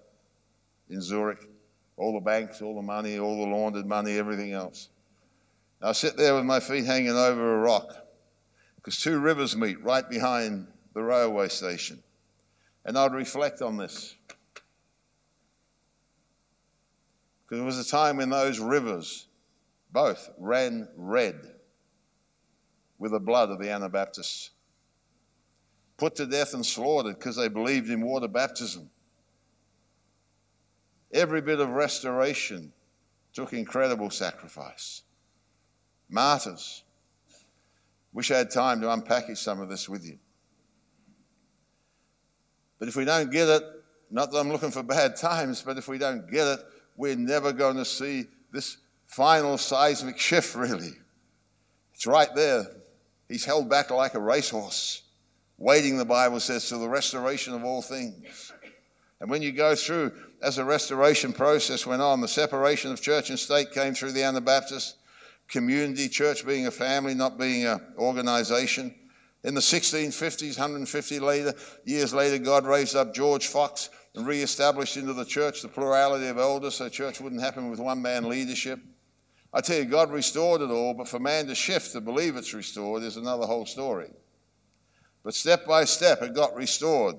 [0.90, 1.48] in Zurich.
[1.96, 4.88] All the banks, all the money, all the laundered money, everything else.
[5.82, 7.94] I sit there with my feet hanging over a rock
[8.76, 12.02] because two rivers meet right behind the railway station.
[12.84, 14.14] And I'd reflect on this.
[17.48, 19.26] Because there was a time when those rivers
[19.90, 21.36] both ran red
[22.98, 24.50] with the blood of the Anabaptists,
[25.96, 28.90] put to death and slaughtered because they believed in water baptism.
[31.14, 32.70] Every bit of restoration
[33.32, 35.02] took incredible sacrifice.
[36.10, 36.82] Martyrs.
[38.12, 40.18] Wish I had time to unpackage some of this with you.
[42.78, 43.62] But if we don't get it,
[44.10, 46.60] not that I'm looking for bad times, but if we don't get it,
[46.98, 50.92] we're never going to see this final seismic shift, really.
[51.94, 52.66] It's right there.
[53.28, 55.02] He's held back like a racehorse,
[55.56, 58.52] waiting, the Bible says, to the restoration of all things.
[59.20, 63.30] And when you go through, as the restoration process went on, the separation of church
[63.30, 64.96] and state came through the Anabaptist
[65.48, 68.94] community, church being a family, not being an organization.
[69.44, 75.12] In the 1650s, 150 later, years later, God raised up George Fox and re-established into
[75.12, 78.80] the church the plurality of elders so church wouldn't happen with one man leadership.
[79.54, 82.52] I tell you, God restored it all, but for man to shift to believe it's
[82.52, 84.10] restored is another whole story.
[85.24, 87.14] But step by step, it got restored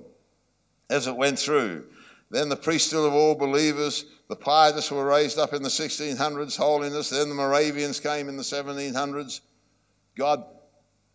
[0.90, 1.86] as it went through.
[2.32, 7.10] Then the priesthood of all believers, the pietists were raised up in the 1600s, holiness.
[7.10, 9.40] Then the Moravians came in the 1700s.
[10.16, 10.44] God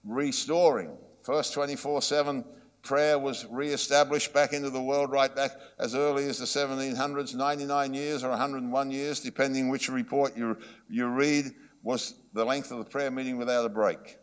[0.02, 0.96] restoring.
[1.22, 2.44] First 24 7
[2.84, 7.94] prayer was re-established back into the world right back as early as the 1700s 99
[7.94, 10.56] years or 101 years depending which report you,
[10.88, 11.46] you read
[11.82, 14.18] was the length of the prayer meeting without a break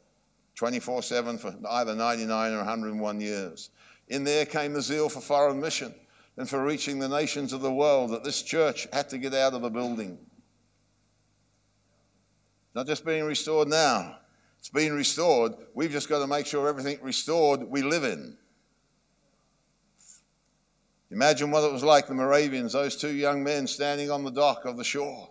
[0.60, 3.72] 24-7 for either 99 or 101 years
[4.10, 5.94] in there came the zeal for foreign mission
[6.38, 9.54] and for reaching the nations of the world that this church had to get out
[9.54, 10.20] of the building
[12.76, 14.18] not just being restored now
[14.62, 15.54] it's being restored.
[15.74, 18.38] We've just got to make sure everything restored we live in.
[21.12, 24.64] Imagine what it was like, the Moravians, those two young men standing on the dock
[24.64, 25.30] of the shore,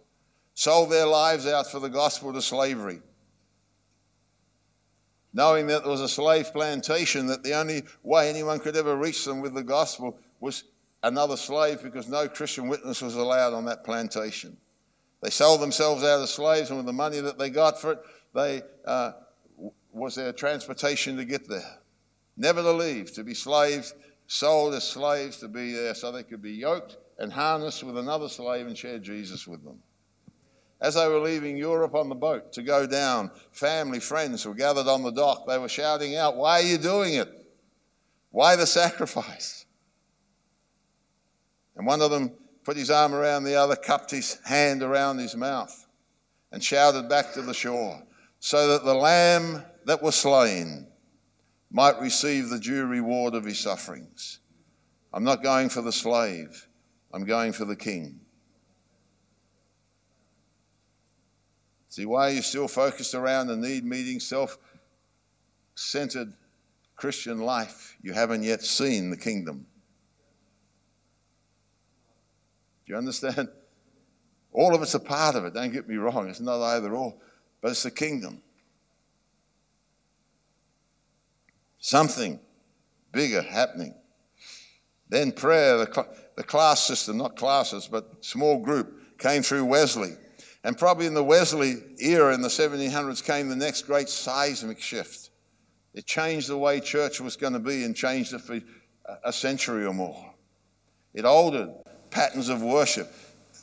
[0.55, 3.01] sold their lives out for the gospel to slavery.
[5.33, 9.25] Knowing that there was a slave plantation, that the only way anyone could ever reach
[9.25, 10.65] them with the gospel was
[11.03, 14.57] another slave because no Christian witness was allowed on that plantation.
[15.23, 17.99] They sold themselves out as slaves, and with the money that they got for it,
[18.35, 19.13] they uh,
[19.93, 21.79] was their transportation to get there.
[22.37, 23.95] Never to leave, to be slaves
[24.31, 28.29] sold as slaves to be there so they could be yoked and harnessed with another
[28.29, 29.81] slave and share Jesus with them.
[30.81, 34.87] As they were leaving Europe on the boat to go down, family, friends were gathered
[34.87, 35.49] on the dock.
[35.49, 37.29] They were shouting out, Why are you doing it?
[38.31, 39.67] Why the sacrifice?
[41.75, 42.31] And one of them
[42.63, 45.89] put his arm around the other, cupped his hand around his mouth,
[46.53, 48.01] and shouted back to the shore,
[48.39, 50.87] So that the lamb that was slain
[51.71, 54.41] might receive the due reward of his sufferings.
[55.13, 56.69] I'm not going for the slave,
[57.13, 58.21] I'm going for the king.
[61.89, 64.59] See, why are you still focused around the need meeting, self
[65.75, 66.33] centered
[66.95, 67.97] Christian life?
[68.01, 69.67] You haven't yet seen the kingdom.
[72.87, 73.49] Do you understand?
[74.53, 76.29] All of it's a part of it, don't get me wrong.
[76.29, 77.15] It's not either or,
[77.61, 78.43] but it's the kingdom.
[81.81, 82.39] Something
[83.13, 83.95] bigger happening.
[85.09, 90.13] Then prayer, the, cl- the class system, not classes, but small group, came through Wesley.
[90.63, 95.31] And probably in the Wesley era in the 1700s came the next great seismic shift.
[95.95, 98.61] It changed the way church was going to be and changed it for
[99.25, 100.33] a century or more.
[101.15, 101.71] It altered
[102.11, 103.13] patterns of worship.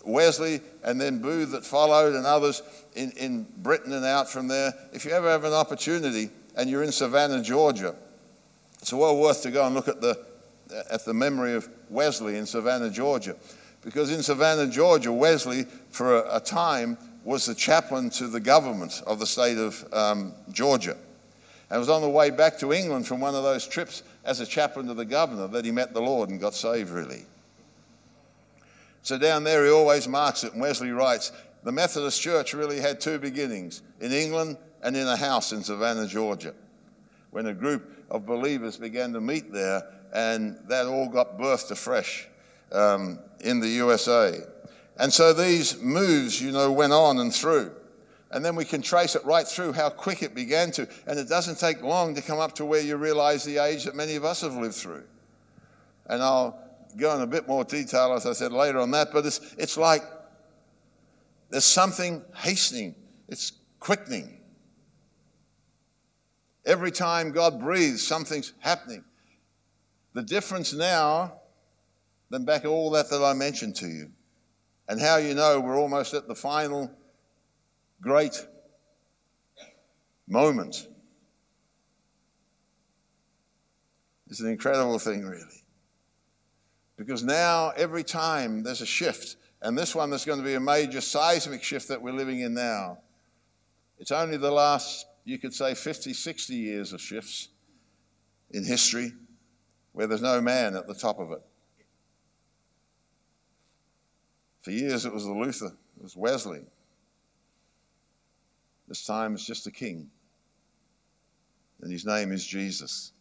[0.06, 2.62] Wesley and then Booth that followed and others
[2.95, 4.73] in, in Britain and out from there.
[4.93, 7.95] If you ever have an opportunity and you're in Savannah, Georgia,
[8.79, 10.17] it's well worth to go and look at the,
[10.89, 13.35] at the memory of Wesley in Savannah, Georgia.
[13.83, 19.01] Because in Savannah, Georgia, Wesley, for a, a time, was the chaplain to the government
[19.05, 20.95] of the state of um, Georgia.
[21.69, 24.45] And was on the way back to England from one of those trips as a
[24.45, 27.25] chaplain to the governor that he met the Lord and got saved, really.
[29.01, 31.31] So down there, he always marks it, and Wesley writes
[31.63, 36.07] The Methodist Church really had two beginnings in England and in a house in Savannah,
[36.07, 36.53] Georgia
[37.31, 42.27] when a group of believers began to meet there, and that all got birthed afresh
[42.71, 44.39] um, in the USA.
[44.97, 47.71] And so these moves, you know, went on and through.
[48.31, 50.87] And then we can trace it right through how quick it began to.
[51.05, 53.95] And it doesn't take long to come up to where you realize the age that
[53.95, 55.03] many of us have lived through.
[56.07, 56.59] And I'll
[56.97, 59.77] go in a bit more detail, as I said later on that, but it's, it's
[59.77, 60.01] like
[61.49, 62.95] there's something hastening,
[63.29, 64.37] it's quickening.
[66.67, 69.06] Every time God breathes, something's happening.
[70.13, 71.39] The difference now
[72.30, 74.12] than back all that that I mentioned to you,
[74.89, 76.91] and how you know we're almost at the final
[78.01, 78.45] great
[80.27, 80.89] moment.
[84.29, 85.63] It's an incredible thing, really.
[86.98, 90.60] Because now, every time there's a shift, and this one there's going to be a
[90.60, 92.98] major seismic shift that we're living in now.
[94.00, 97.50] It's only the last you could say 50, 60 years of shifts
[98.52, 99.12] in history
[99.92, 101.42] where there's no man at the top of it.
[104.62, 106.62] For years it was the Luther, it was Wesley.
[108.88, 110.10] This time it's just a king,
[111.82, 113.12] and his name is Jesus.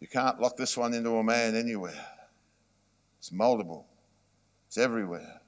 [0.00, 2.06] You can't lock this one into a man anywhere.
[3.18, 3.84] It's moldable,
[4.68, 5.42] it's everywhere.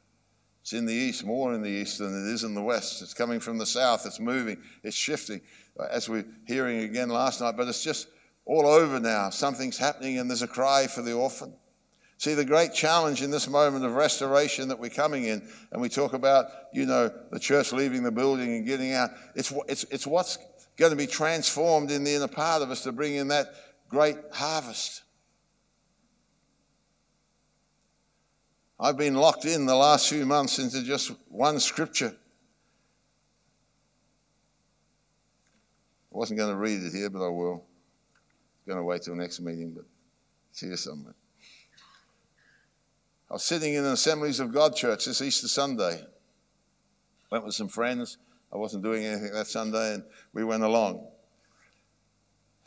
[0.66, 3.00] It's in the east, more in the east than it is in the west.
[3.00, 5.40] It's coming from the south, it's moving, it's shifting,
[5.92, 7.56] as we're hearing again last night.
[7.56, 8.08] But it's just
[8.46, 9.30] all over now.
[9.30, 11.54] Something's happening, and there's a cry for the orphan.
[12.18, 15.88] See, the great challenge in this moment of restoration that we're coming in, and we
[15.88, 20.04] talk about, you know, the church leaving the building and getting out, it's, it's, it's
[20.04, 20.36] what's
[20.76, 23.54] going to be transformed in the inner part of us to bring in that
[23.88, 25.02] great harvest.
[28.78, 32.14] I've been locked in the last few months into just one scripture.
[36.12, 37.64] I wasn't going to read it here, but I will.
[38.66, 39.84] I'm going to wait till next meeting, but
[40.50, 41.14] it's here somewhere.
[43.30, 46.04] I was sitting in an Assemblies of God church this Easter Sunday.
[47.30, 48.18] Went with some friends.
[48.52, 51.06] I wasn't doing anything that Sunday, and we went along.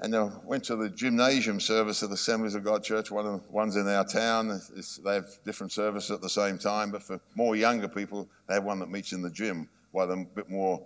[0.01, 3.43] And I went to the gymnasium service of the Assemblies of God Church, one of
[3.43, 4.49] the ones in our town.
[4.75, 8.53] It's, they have different services at the same time, but for more younger people, they
[8.53, 10.81] have one that meets in the gym, while the bit more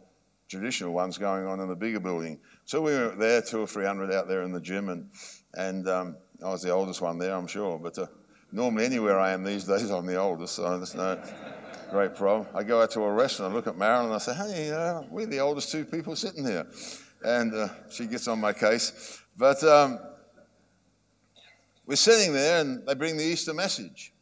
[0.49, 2.39] traditional ones going on in the bigger building.
[2.65, 5.09] So we were there, two or three hundred out there in the gym, and,
[5.53, 7.77] and um, I was the oldest one there, I'm sure.
[7.77, 8.07] But uh,
[8.51, 11.21] normally, anywhere I am these days, I'm the oldest, so there's no
[11.91, 12.47] great problem.
[12.55, 15.03] I go out to a restaurant, I look at Marilyn, and I say, hey, uh,
[15.11, 16.65] we're the oldest two people sitting here.
[17.23, 19.21] And uh, she gets on my case.
[19.37, 19.99] But um,
[21.85, 24.13] we're sitting there, and they bring the Easter message.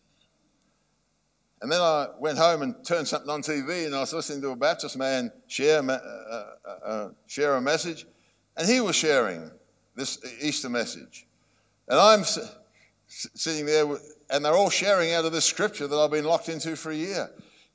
[1.62, 4.50] And then I went home and turned something on TV, and I was listening to
[4.50, 8.08] a Baptist man share, uh, uh, uh, share a message,
[8.58, 9.52] and he was sharing
[9.96, 11.28] this Easter message.
[11.88, 12.56] And I'm s-
[13.08, 13.86] sitting there,
[14.32, 16.96] and they're all sharing out of this scripture that I've been locked into for a
[16.96, 17.30] year.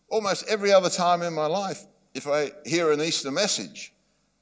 [0.09, 3.93] Almost every other time in my life, if I hear an Easter message,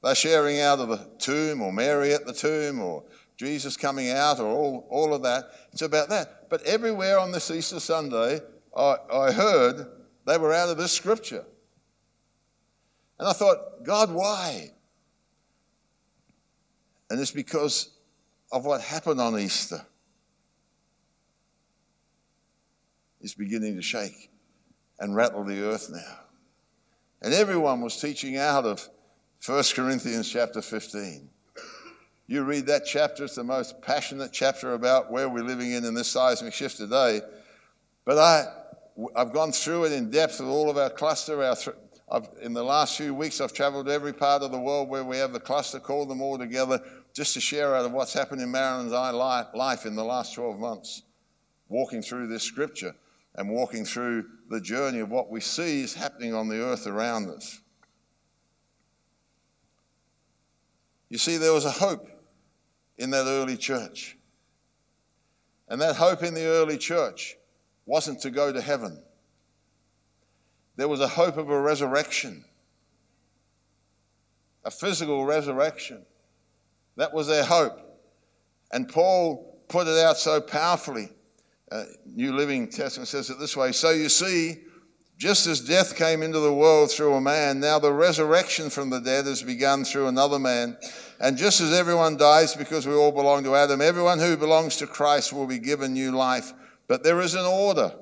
[0.05, 3.03] they're sharing out of the tomb, or Mary at the tomb, or
[3.37, 5.45] Jesus coming out, or all, all of that.
[5.73, 6.47] It's about that.
[6.47, 8.39] But everywhere on this Easter Sunday,
[8.77, 9.87] I, I heard
[10.27, 11.43] they were out of this scripture.
[13.17, 14.69] And I thought, God, why?
[17.09, 17.89] And it's because
[18.51, 19.83] of what happened on Easter.
[23.21, 24.29] It's beginning to shake
[24.99, 26.19] and rattle the earth now.
[27.23, 28.87] And everyone was teaching out of
[29.45, 31.29] 1 Corinthians chapter 15.
[32.25, 35.93] You read that chapter, it's the most passionate chapter about where we're living in in
[35.93, 37.21] this seismic shift today.
[38.05, 38.45] But I,
[39.15, 41.43] I've gone through it in depth with all of our cluster.
[41.43, 41.75] Our th-
[42.41, 45.17] in the last few weeks, I've traveled to every part of the world where we
[45.17, 46.81] have the cluster, called them all together
[47.13, 51.03] just to share out of what's happened in Marilyn's life in the last 12 months,
[51.69, 52.95] walking through this scripture
[53.35, 57.29] and walking through the journey of what we see is happening on the earth around
[57.29, 57.59] us.
[61.09, 62.07] You see, there was a hope
[62.97, 64.17] in that early church.
[65.67, 67.35] And that hope in the early church
[67.85, 69.01] wasn't to go to heaven.
[70.75, 72.43] There was a hope of a resurrection,
[74.63, 76.05] a physical resurrection.
[76.97, 77.79] That was their hope.
[78.71, 81.09] And Paul put it out so powerfully.
[81.71, 84.64] Uh, New Living Testament says it this way So you see,
[85.17, 88.99] just as death came into the world through a man, now the resurrection from the
[88.99, 90.77] dead has begun through another man.
[91.19, 94.87] And just as everyone dies because we all belong to Adam, everyone who belongs to
[94.87, 96.51] Christ will be given new life.
[96.87, 97.93] But there is an order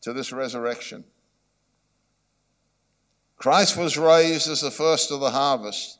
[0.00, 1.04] to this resurrection.
[3.36, 5.98] Christ was raised as the first of the harvest.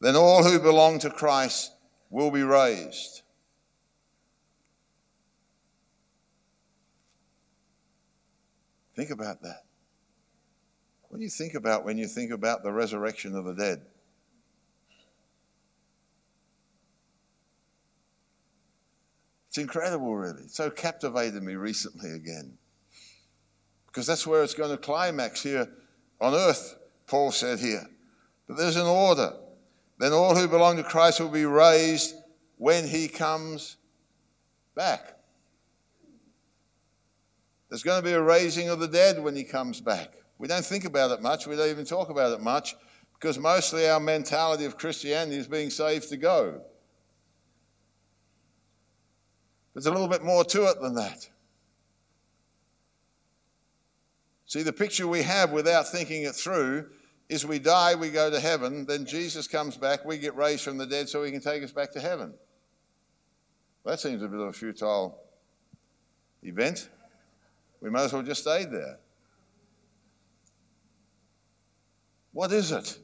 [0.00, 1.72] Then all who belong to Christ
[2.10, 3.22] will be raised.
[8.96, 9.64] Think about that.
[11.08, 13.82] What do you think about when you think about the resurrection of the dead?
[19.48, 20.42] It's incredible, really.
[20.42, 22.58] It so captivated me recently again.
[23.86, 25.68] Because that's where it's going to climax here
[26.20, 26.76] on earth,
[27.06, 27.86] Paul said here.
[28.46, 29.32] But there's an order.
[29.98, 32.14] Then all who belong to Christ will be raised
[32.58, 33.76] when he comes
[34.74, 35.15] back.
[37.68, 40.12] There's going to be a raising of the dead when he comes back.
[40.38, 41.46] We don't think about it much.
[41.46, 42.76] We don't even talk about it much
[43.14, 46.60] because mostly our mentality of Christianity is being saved to go.
[49.74, 51.28] There's a little bit more to it than that.
[54.46, 56.86] See, the picture we have without thinking it through
[57.28, 60.78] is we die, we go to heaven, then Jesus comes back, we get raised from
[60.78, 62.32] the dead so he can take us back to heaven.
[63.84, 65.18] That seems a bit of a futile
[66.42, 66.88] event.
[67.80, 68.98] We might as well just stay there.
[72.32, 72.98] What is it?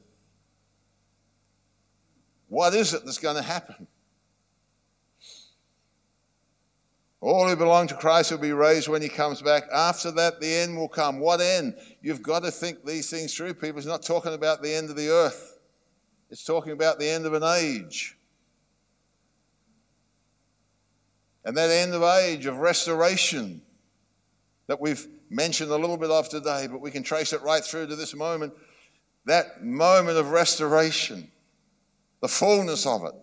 [2.49, 3.87] What is it that's going to happen?
[7.19, 9.63] All who belong to Christ will be raised when he comes back.
[9.73, 11.19] After that, the end will come.
[11.19, 11.73] What end?
[12.01, 13.77] You've got to think these things through, people.
[13.77, 15.57] It's not talking about the end of the earth,
[16.29, 18.17] it's talking about the end of an age.
[21.45, 23.61] And that end of age of restoration
[24.67, 27.87] that we've mentioned a little bit of today, but we can trace it right through
[27.87, 28.53] to this moment.
[29.25, 31.31] That moment of restoration,
[32.21, 33.13] the fullness of it,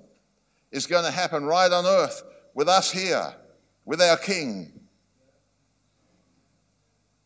[0.70, 2.22] is going to happen right on earth
[2.54, 3.34] with us here,
[3.84, 4.72] with our King.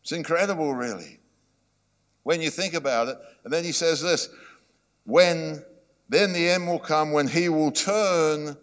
[0.01, 1.19] It's incredible, really,
[2.23, 3.17] when you think about it.
[3.43, 4.29] And then he says this
[5.05, 5.63] when
[6.09, 8.57] then the end will come when he will turn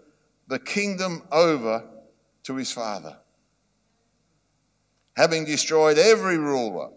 [0.49, 1.85] the kingdom over
[2.45, 3.17] to his Father.
[5.17, 6.89] Having destroyed every ruler,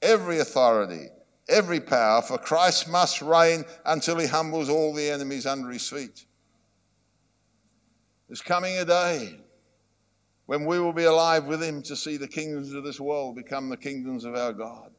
[0.00, 1.08] every authority,
[1.48, 6.26] every power, for Christ must reign until he humbles all the enemies under his feet.
[8.28, 9.40] There's coming a day
[10.46, 13.68] when we will be alive with him to see the kingdoms of this world become
[13.68, 14.92] the kingdoms of our God.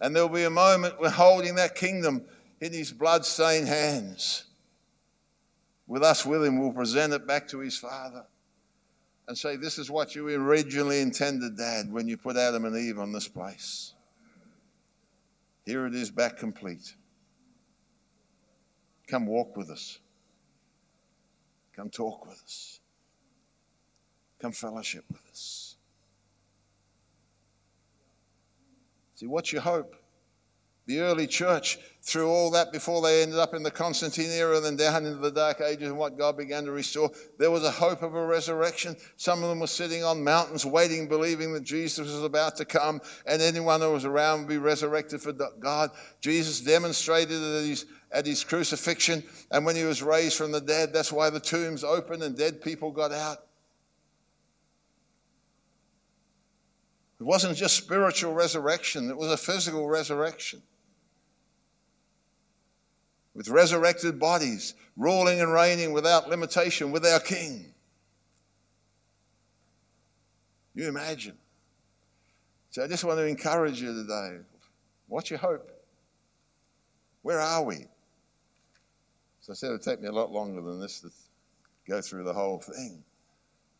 [0.00, 2.24] And there'll be a moment we're holding that kingdom
[2.60, 4.44] in his blood-stained hands.
[5.86, 8.24] With us with him, we'll present it back to his father
[9.30, 12.98] and say, This is what you originally intended, Dad, when you put Adam and Eve
[12.98, 13.94] on this place.
[15.64, 16.96] Here it is back complete.
[19.06, 20.00] Come walk with us.
[21.76, 22.80] Come talk with us.
[24.40, 25.76] Come fellowship with us.
[29.14, 29.94] See, what's your hope?
[30.86, 31.78] The early church,
[32.10, 35.18] through all that before they ended up in the Constantine era and then down into
[35.18, 38.26] the Dark Ages and what God began to restore, there was a hope of a
[38.26, 38.96] resurrection.
[39.16, 43.00] Some of them were sitting on mountains waiting, believing that Jesus was about to come
[43.26, 45.90] and anyone who was around would be resurrected for God.
[46.20, 50.60] Jesus demonstrated it at his, at his crucifixion and when he was raised from the
[50.60, 50.92] dead.
[50.92, 53.38] That's why the tombs opened and dead people got out.
[57.20, 60.62] It wasn't just spiritual resurrection, it was a physical resurrection.
[63.40, 67.72] With resurrected bodies, ruling and reigning without limitation with our King.
[70.74, 71.38] You imagine.
[72.68, 74.40] So I just want to encourage you today.
[75.08, 75.70] What's your hope?
[77.22, 77.86] Where are we?
[79.40, 81.08] So I said it'd take me a lot longer than this to
[81.88, 83.02] go through the whole thing.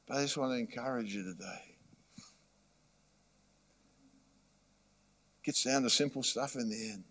[0.08, 1.76] But I just want to encourage you today.
[5.36, 7.04] It Gets down to simple stuff in the end.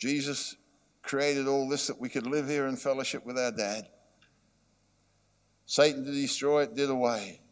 [0.00, 0.56] Jesus
[1.02, 3.86] created all this that we could live here in fellowship with our dad.
[5.66, 7.42] Satan to destroy it did away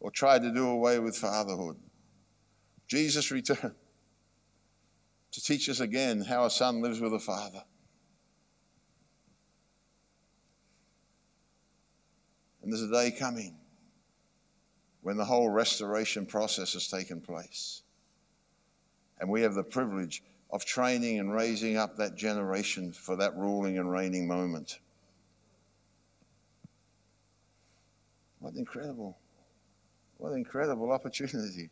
[0.00, 1.76] or tried to do away with fatherhood.
[2.88, 3.74] Jesus returned
[5.32, 7.62] to teach us again how a son lives with a father.
[12.62, 13.56] And there's a day coming
[15.02, 17.82] when the whole restoration process has taken place.
[19.20, 23.78] And we have the privilege of training and raising up that generation for that ruling
[23.78, 24.78] and reigning moment.
[28.40, 29.18] What an incredible,
[30.16, 31.70] what incredible opportunity.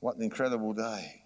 [0.00, 1.22] What an incredible day.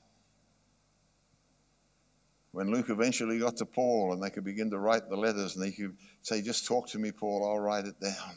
[2.53, 5.65] When Luke eventually got to Paul and they could begin to write the letters and
[5.65, 8.37] he could say, Just talk to me, Paul, I'll write it down.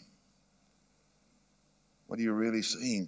[2.08, 3.08] What are you really seeing?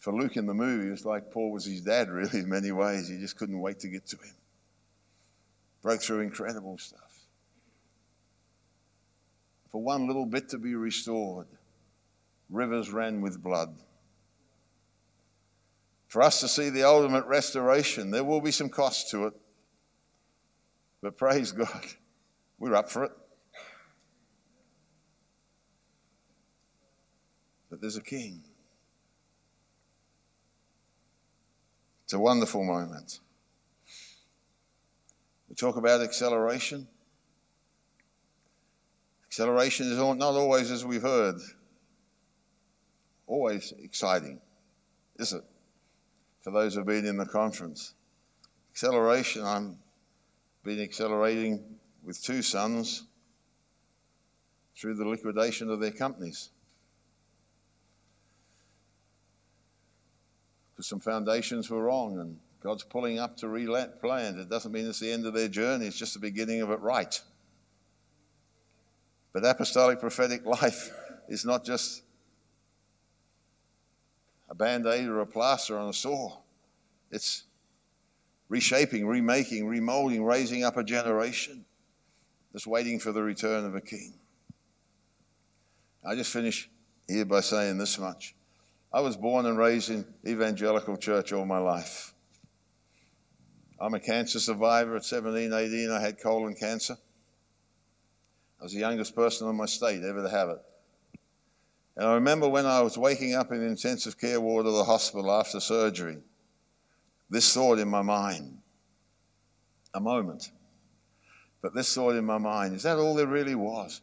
[0.00, 2.72] For Luke in the movie, it was like Paul was his dad, really, in many
[2.72, 3.08] ways.
[3.08, 4.34] He just couldn't wait to get to him.
[5.82, 7.26] Broke through incredible stuff.
[9.70, 11.46] For one little bit to be restored,
[12.48, 13.76] rivers ran with blood.
[16.08, 19.34] For us to see the ultimate restoration, there will be some cost to it.
[21.02, 21.84] But praise God,
[22.58, 23.12] we're up for it.
[27.70, 28.42] But there's a king.
[32.10, 33.20] It's a wonderful moment.
[35.48, 36.88] We talk about acceleration.
[39.28, 41.36] Acceleration is not always, as we've heard,
[43.28, 44.40] always exciting,
[45.20, 45.44] is it?
[46.40, 47.94] For those who've been in the conference.
[48.72, 49.78] Acceleration, I'm
[50.64, 51.62] been accelerating
[52.02, 53.04] with two sons
[54.76, 56.50] through the liquidation of their companies.
[60.80, 64.38] Because some foundations were wrong and God's pulling up to replant.
[64.38, 66.80] It doesn't mean it's the end of their journey, it's just the beginning of it
[66.80, 67.20] right.
[69.34, 70.90] But apostolic prophetic life
[71.28, 72.00] is not just
[74.48, 76.38] a band aid or a plaster on a sore,
[77.10, 77.44] it's
[78.48, 81.66] reshaping, remaking, remolding, raising up a generation
[82.54, 84.14] that's waiting for the return of a king.
[86.02, 86.70] I just finish
[87.06, 88.34] here by saying this much.
[88.92, 92.12] I was born and raised in evangelical church all my life.
[93.80, 94.96] I'm a cancer survivor.
[94.96, 96.96] At 17, 18, I had colon cancer.
[98.60, 100.58] I was the youngest person in my state ever to have it.
[101.96, 104.84] And I remember when I was waking up in the intensive care ward of the
[104.84, 106.18] hospital after surgery,
[107.30, 108.58] this thought in my mind
[109.94, 110.50] a moment.
[111.62, 114.00] But this thought in my mind is that all there really was?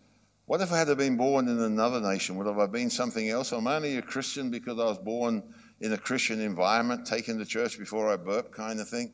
[0.47, 2.37] What if I had been born in another nation?
[2.37, 3.51] Would I have been something else?
[3.51, 5.43] I'm only a Christian because I was born
[5.81, 9.11] in a Christian environment, taken to church before I burp, kind of thing.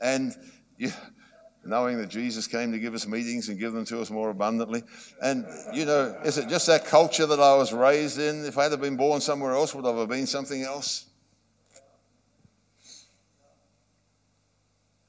[0.00, 0.32] And
[0.78, 0.92] you,
[1.64, 4.84] knowing that Jesus came to give us meetings and give them to us more abundantly.
[5.20, 8.44] And, you know, is it just that culture that I was raised in?
[8.44, 11.06] If I had been born somewhere else, would I have been something else?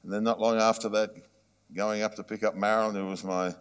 [0.02, 1.10] And then, not long after that,
[1.72, 3.54] going up to pick up Marilyn, who was my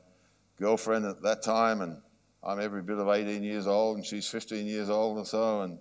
[0.59, 2.01] girlfriend at that time, and
[2.43, 5.79] I'm every bit of 18 years old, and she's 15 years old or so, and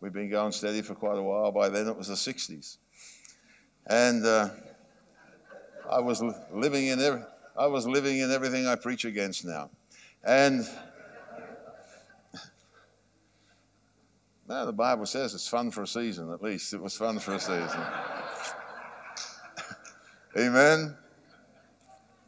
[0.00, 1.52] we've been going steady for quite a while.
[1.52, 2.78] By then, it was the 60s.
[3.86, 4.50] And, uh,
[5.90, 6.22] I was
[6.52, 7.22] living in every,
[7.56, 9.70] I was living in everything I preach against now.
[10.22, 10.64] And
[14.48, 16.72] now the Bible says it's fun for a season, at least.
[16.74, 17.80] It was fun for a season.
[20.38, 20.96] Amen.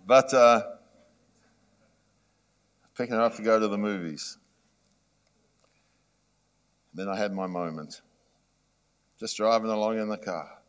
[0.08, 0.62] But uh,
[2.96, 4.38] picking up to go to the movies.
[6.94, 8.00] Then I had my moment.
[9.18, 10.62] Just driving along in the car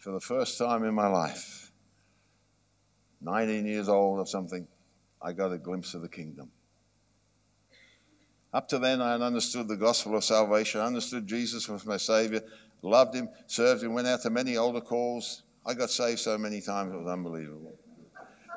[0.00, 1.72] And for the first time in my life,
[3.20, 4.66] 19 years old or something,
[5.20, 6.50] I got a glimpse of the kingdom.
[8.54, 11.98] Up to then, I had understood the gospel of salvation, I understood Jesus was my
[11.98, 12.42] Savior,
[12.82, 15.42] loved Him, served Him, went out to many altar calls.
[15.66, 17.79] I got saved so many times, it was unbelievable.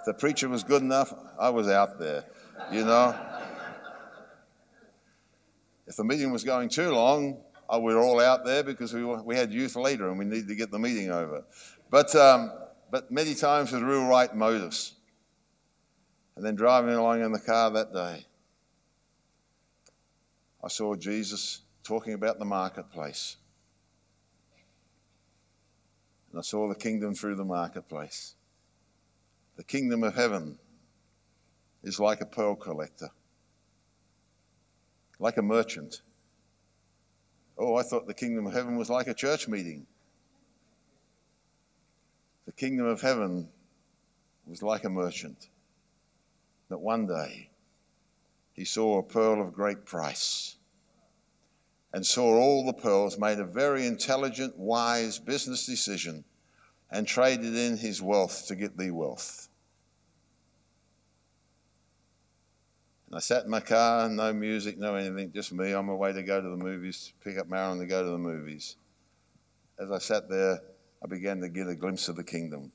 [0.05, 2.25] The preacher was good enough, I was out there,
[2.71, 3.17] you know.
[5.87, 9.35] If the meeting was going too long, oh, we're all out there because we, we
[9.35, 11.43] had youth later and we needed to get the meeting over.
[11.89, 12.51] But, um,
[12.91, 14.93] but many times with real right motives.
[16.35, 18.25] And then driving along in the car that day,
[20.63, 23.37] I saw Jesus talking about the marketplace.
[26.31, 28.35] And I saw the kingdom through the marketplace.
[29.55, 30.57] The kingdom of heaven
[31.83, 33.09] is like a pearl collector,
[35.19, 36.01] like a merchant
[37.57, 39.85] Oh, I thought the kingdom of heaven was like a church meeting.
[42.45, 43.49] The kingdom of heaven
[44.45, 45.49] was like a merchant
[46.69, 47.49] that one day
[48.53, 50.55] he saw a pearl of great price
[51.93, 56.23] and saw all the pearls, made a very intelligent, wise business decision,
[56.93, 59.49] and traded in his wealth to get thee wealth.
[63.07, 66.13] And I sat in my car, no music, no anything, just me on my way
[66.13, 68.75] to go to the movies, pick up Marilyn to go to the movies.
[69.79, 70.61] As I sat there,
[71.03, 72.71] I began to get a glimpse of the kingdom.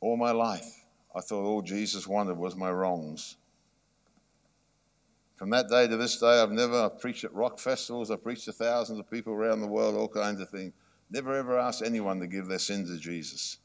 [0.00, 0.84] All my life,
[1.14, 3.36] I thought all Jesus wanted was my wrongs.
[5.36, 8.52] From that day to this day, I've never preached at rock festivals, I've preached to
[8.52, 10.72] thousands of people around the world, all kinds of things.
[11.10, 13.58] Never ever asked anyone to give their sins to Jesus.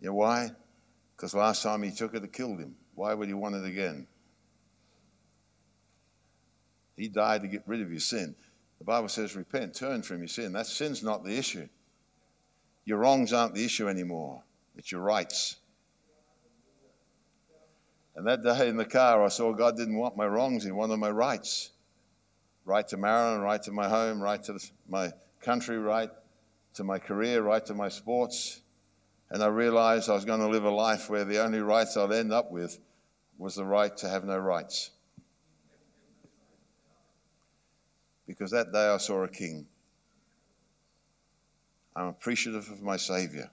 [0.00, 0.50] You know why?
[1.14, 2.74] Because last time he took it, it killed him.
[2.94, 4.06] Why would he want it again?
[6.96, 8.34] He died to get rid of your sin.
[8.78, 10.52] The Bible says, repent, turn from your sin.
[10.52, 11.68] That sin's not the issue.
[12.86, 14.42] Your wrongs aren't the issue anymore,
[14.76, 15.56] it's your rights.
[18.16, 20.96] And that day in the car, I saw God didn't want my wrongs, He wanted
[20.96, 21.70] my rights.
[22.64, 24.58] Right to Marilyn, right to my home, right to
[24.88, 26.10] my country, right
[26.74, 28.62] to my career, right to my sports.
[29.30, 32.10] And I realized I was going to live a life where the only rights I'd
[32.10, 32.78] end up with
[33.38, 34.90] was the right to have no rights.
[38.26, 39.66] Because that day I saw a king.
[41.94, 43.50] I'm appreciative of my Savior.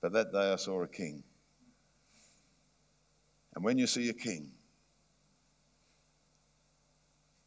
[0.00, 1.24] But that day I saw a king.
[3.54, 4.50] And when you see a king,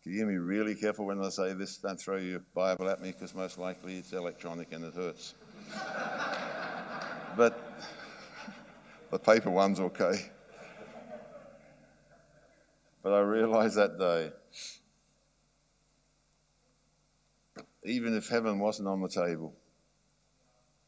[0.04, 1.78] can you hear me really careful when I say this?
[1.78, 5.34] Don't throw your Bible at me because most likely it's electronic and it hurts.
[7.36, 7.82] but
[9.10, 10.30] the paper one's okay.
[13.02, 14.32] But I realized that day,
[17.84, 19.54] even if heaven wasn't on the table,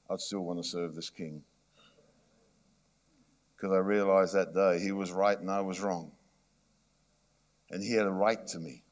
[0.09, 1.43] I'd still want to serve this king.
[3.58, 6.12] Because I realized that day he was right and I was wrong.
[7.72, 8.84] And he had a right to me.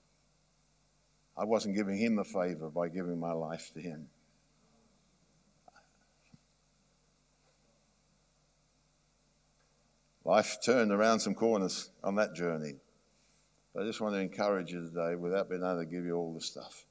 [1.38, 4.08] I wasn't giving him the favor by giving my life to him.
[10.24, 12.78] Life turned around some corners on that journey.
[13.74, 16.34] But I just want to encourage you today, without being able to give you all
[16.34, 16.86] the stuff.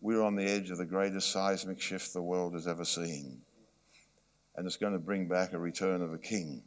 [0.00, 3.42] We're on the edge of the greatest seismic shift the world has ever seen.
[4.56, 6.62] and it's going to bring back a return of a king.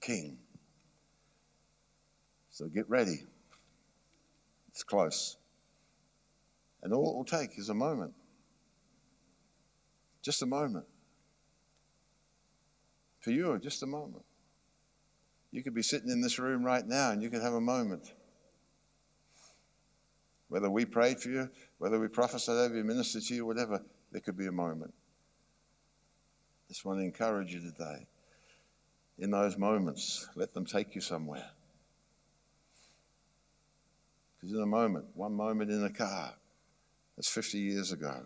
[0.00, 0.38] King.
[2.50, 3.26] So get ready.
[4.68, 5.36] It's close.
[6.82, 8.12] And all it will take is a moment.
[10.22, 10.86] Just a moment.
[13.20, 14.24] For you, just a moment.
[15.50, 18.12] You could be sitting in this room right now and you could have a moment.
[20.48, 24.20] Whether we prayed for you, whether we prophesied over you, ministered to you, whatever, there
[24.20, 24.92] could be a moment.
[24.92, 28.06] I Just want to encourage you today.
[29.20, 31.44] In those moments, let them take you somewhere.
[34.34, 36.32] Because in a moment, one moment in a car,
[37.16, 38.22] that's 50 years ago.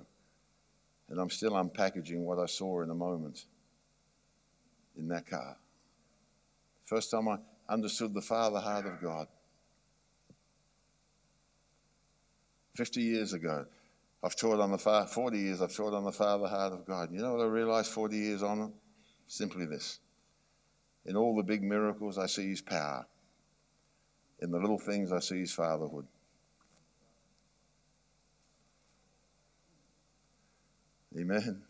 [1.08, 3.44] And I'm still unpackaging what I saw in a moment
[4.96, 5.56] in that car.
[6.84, 7.38] First time I
[7.68, 9.26] understood the Father heart of God.
[12.76, 13.66] 50 years ago,
[14.22, 17.10] I've taught on the far, 40 years, I've taught on the Father heart of God.
[17.12, 18.72] You know what I realized 40 years on?
[19.26, 19.98] Simply this.
[21.06, 23.06] In all the big miracles, I see His power.
[24.40, 26.06] In the little things, I see His fatherhood.
[31.18, 31.62] Amen.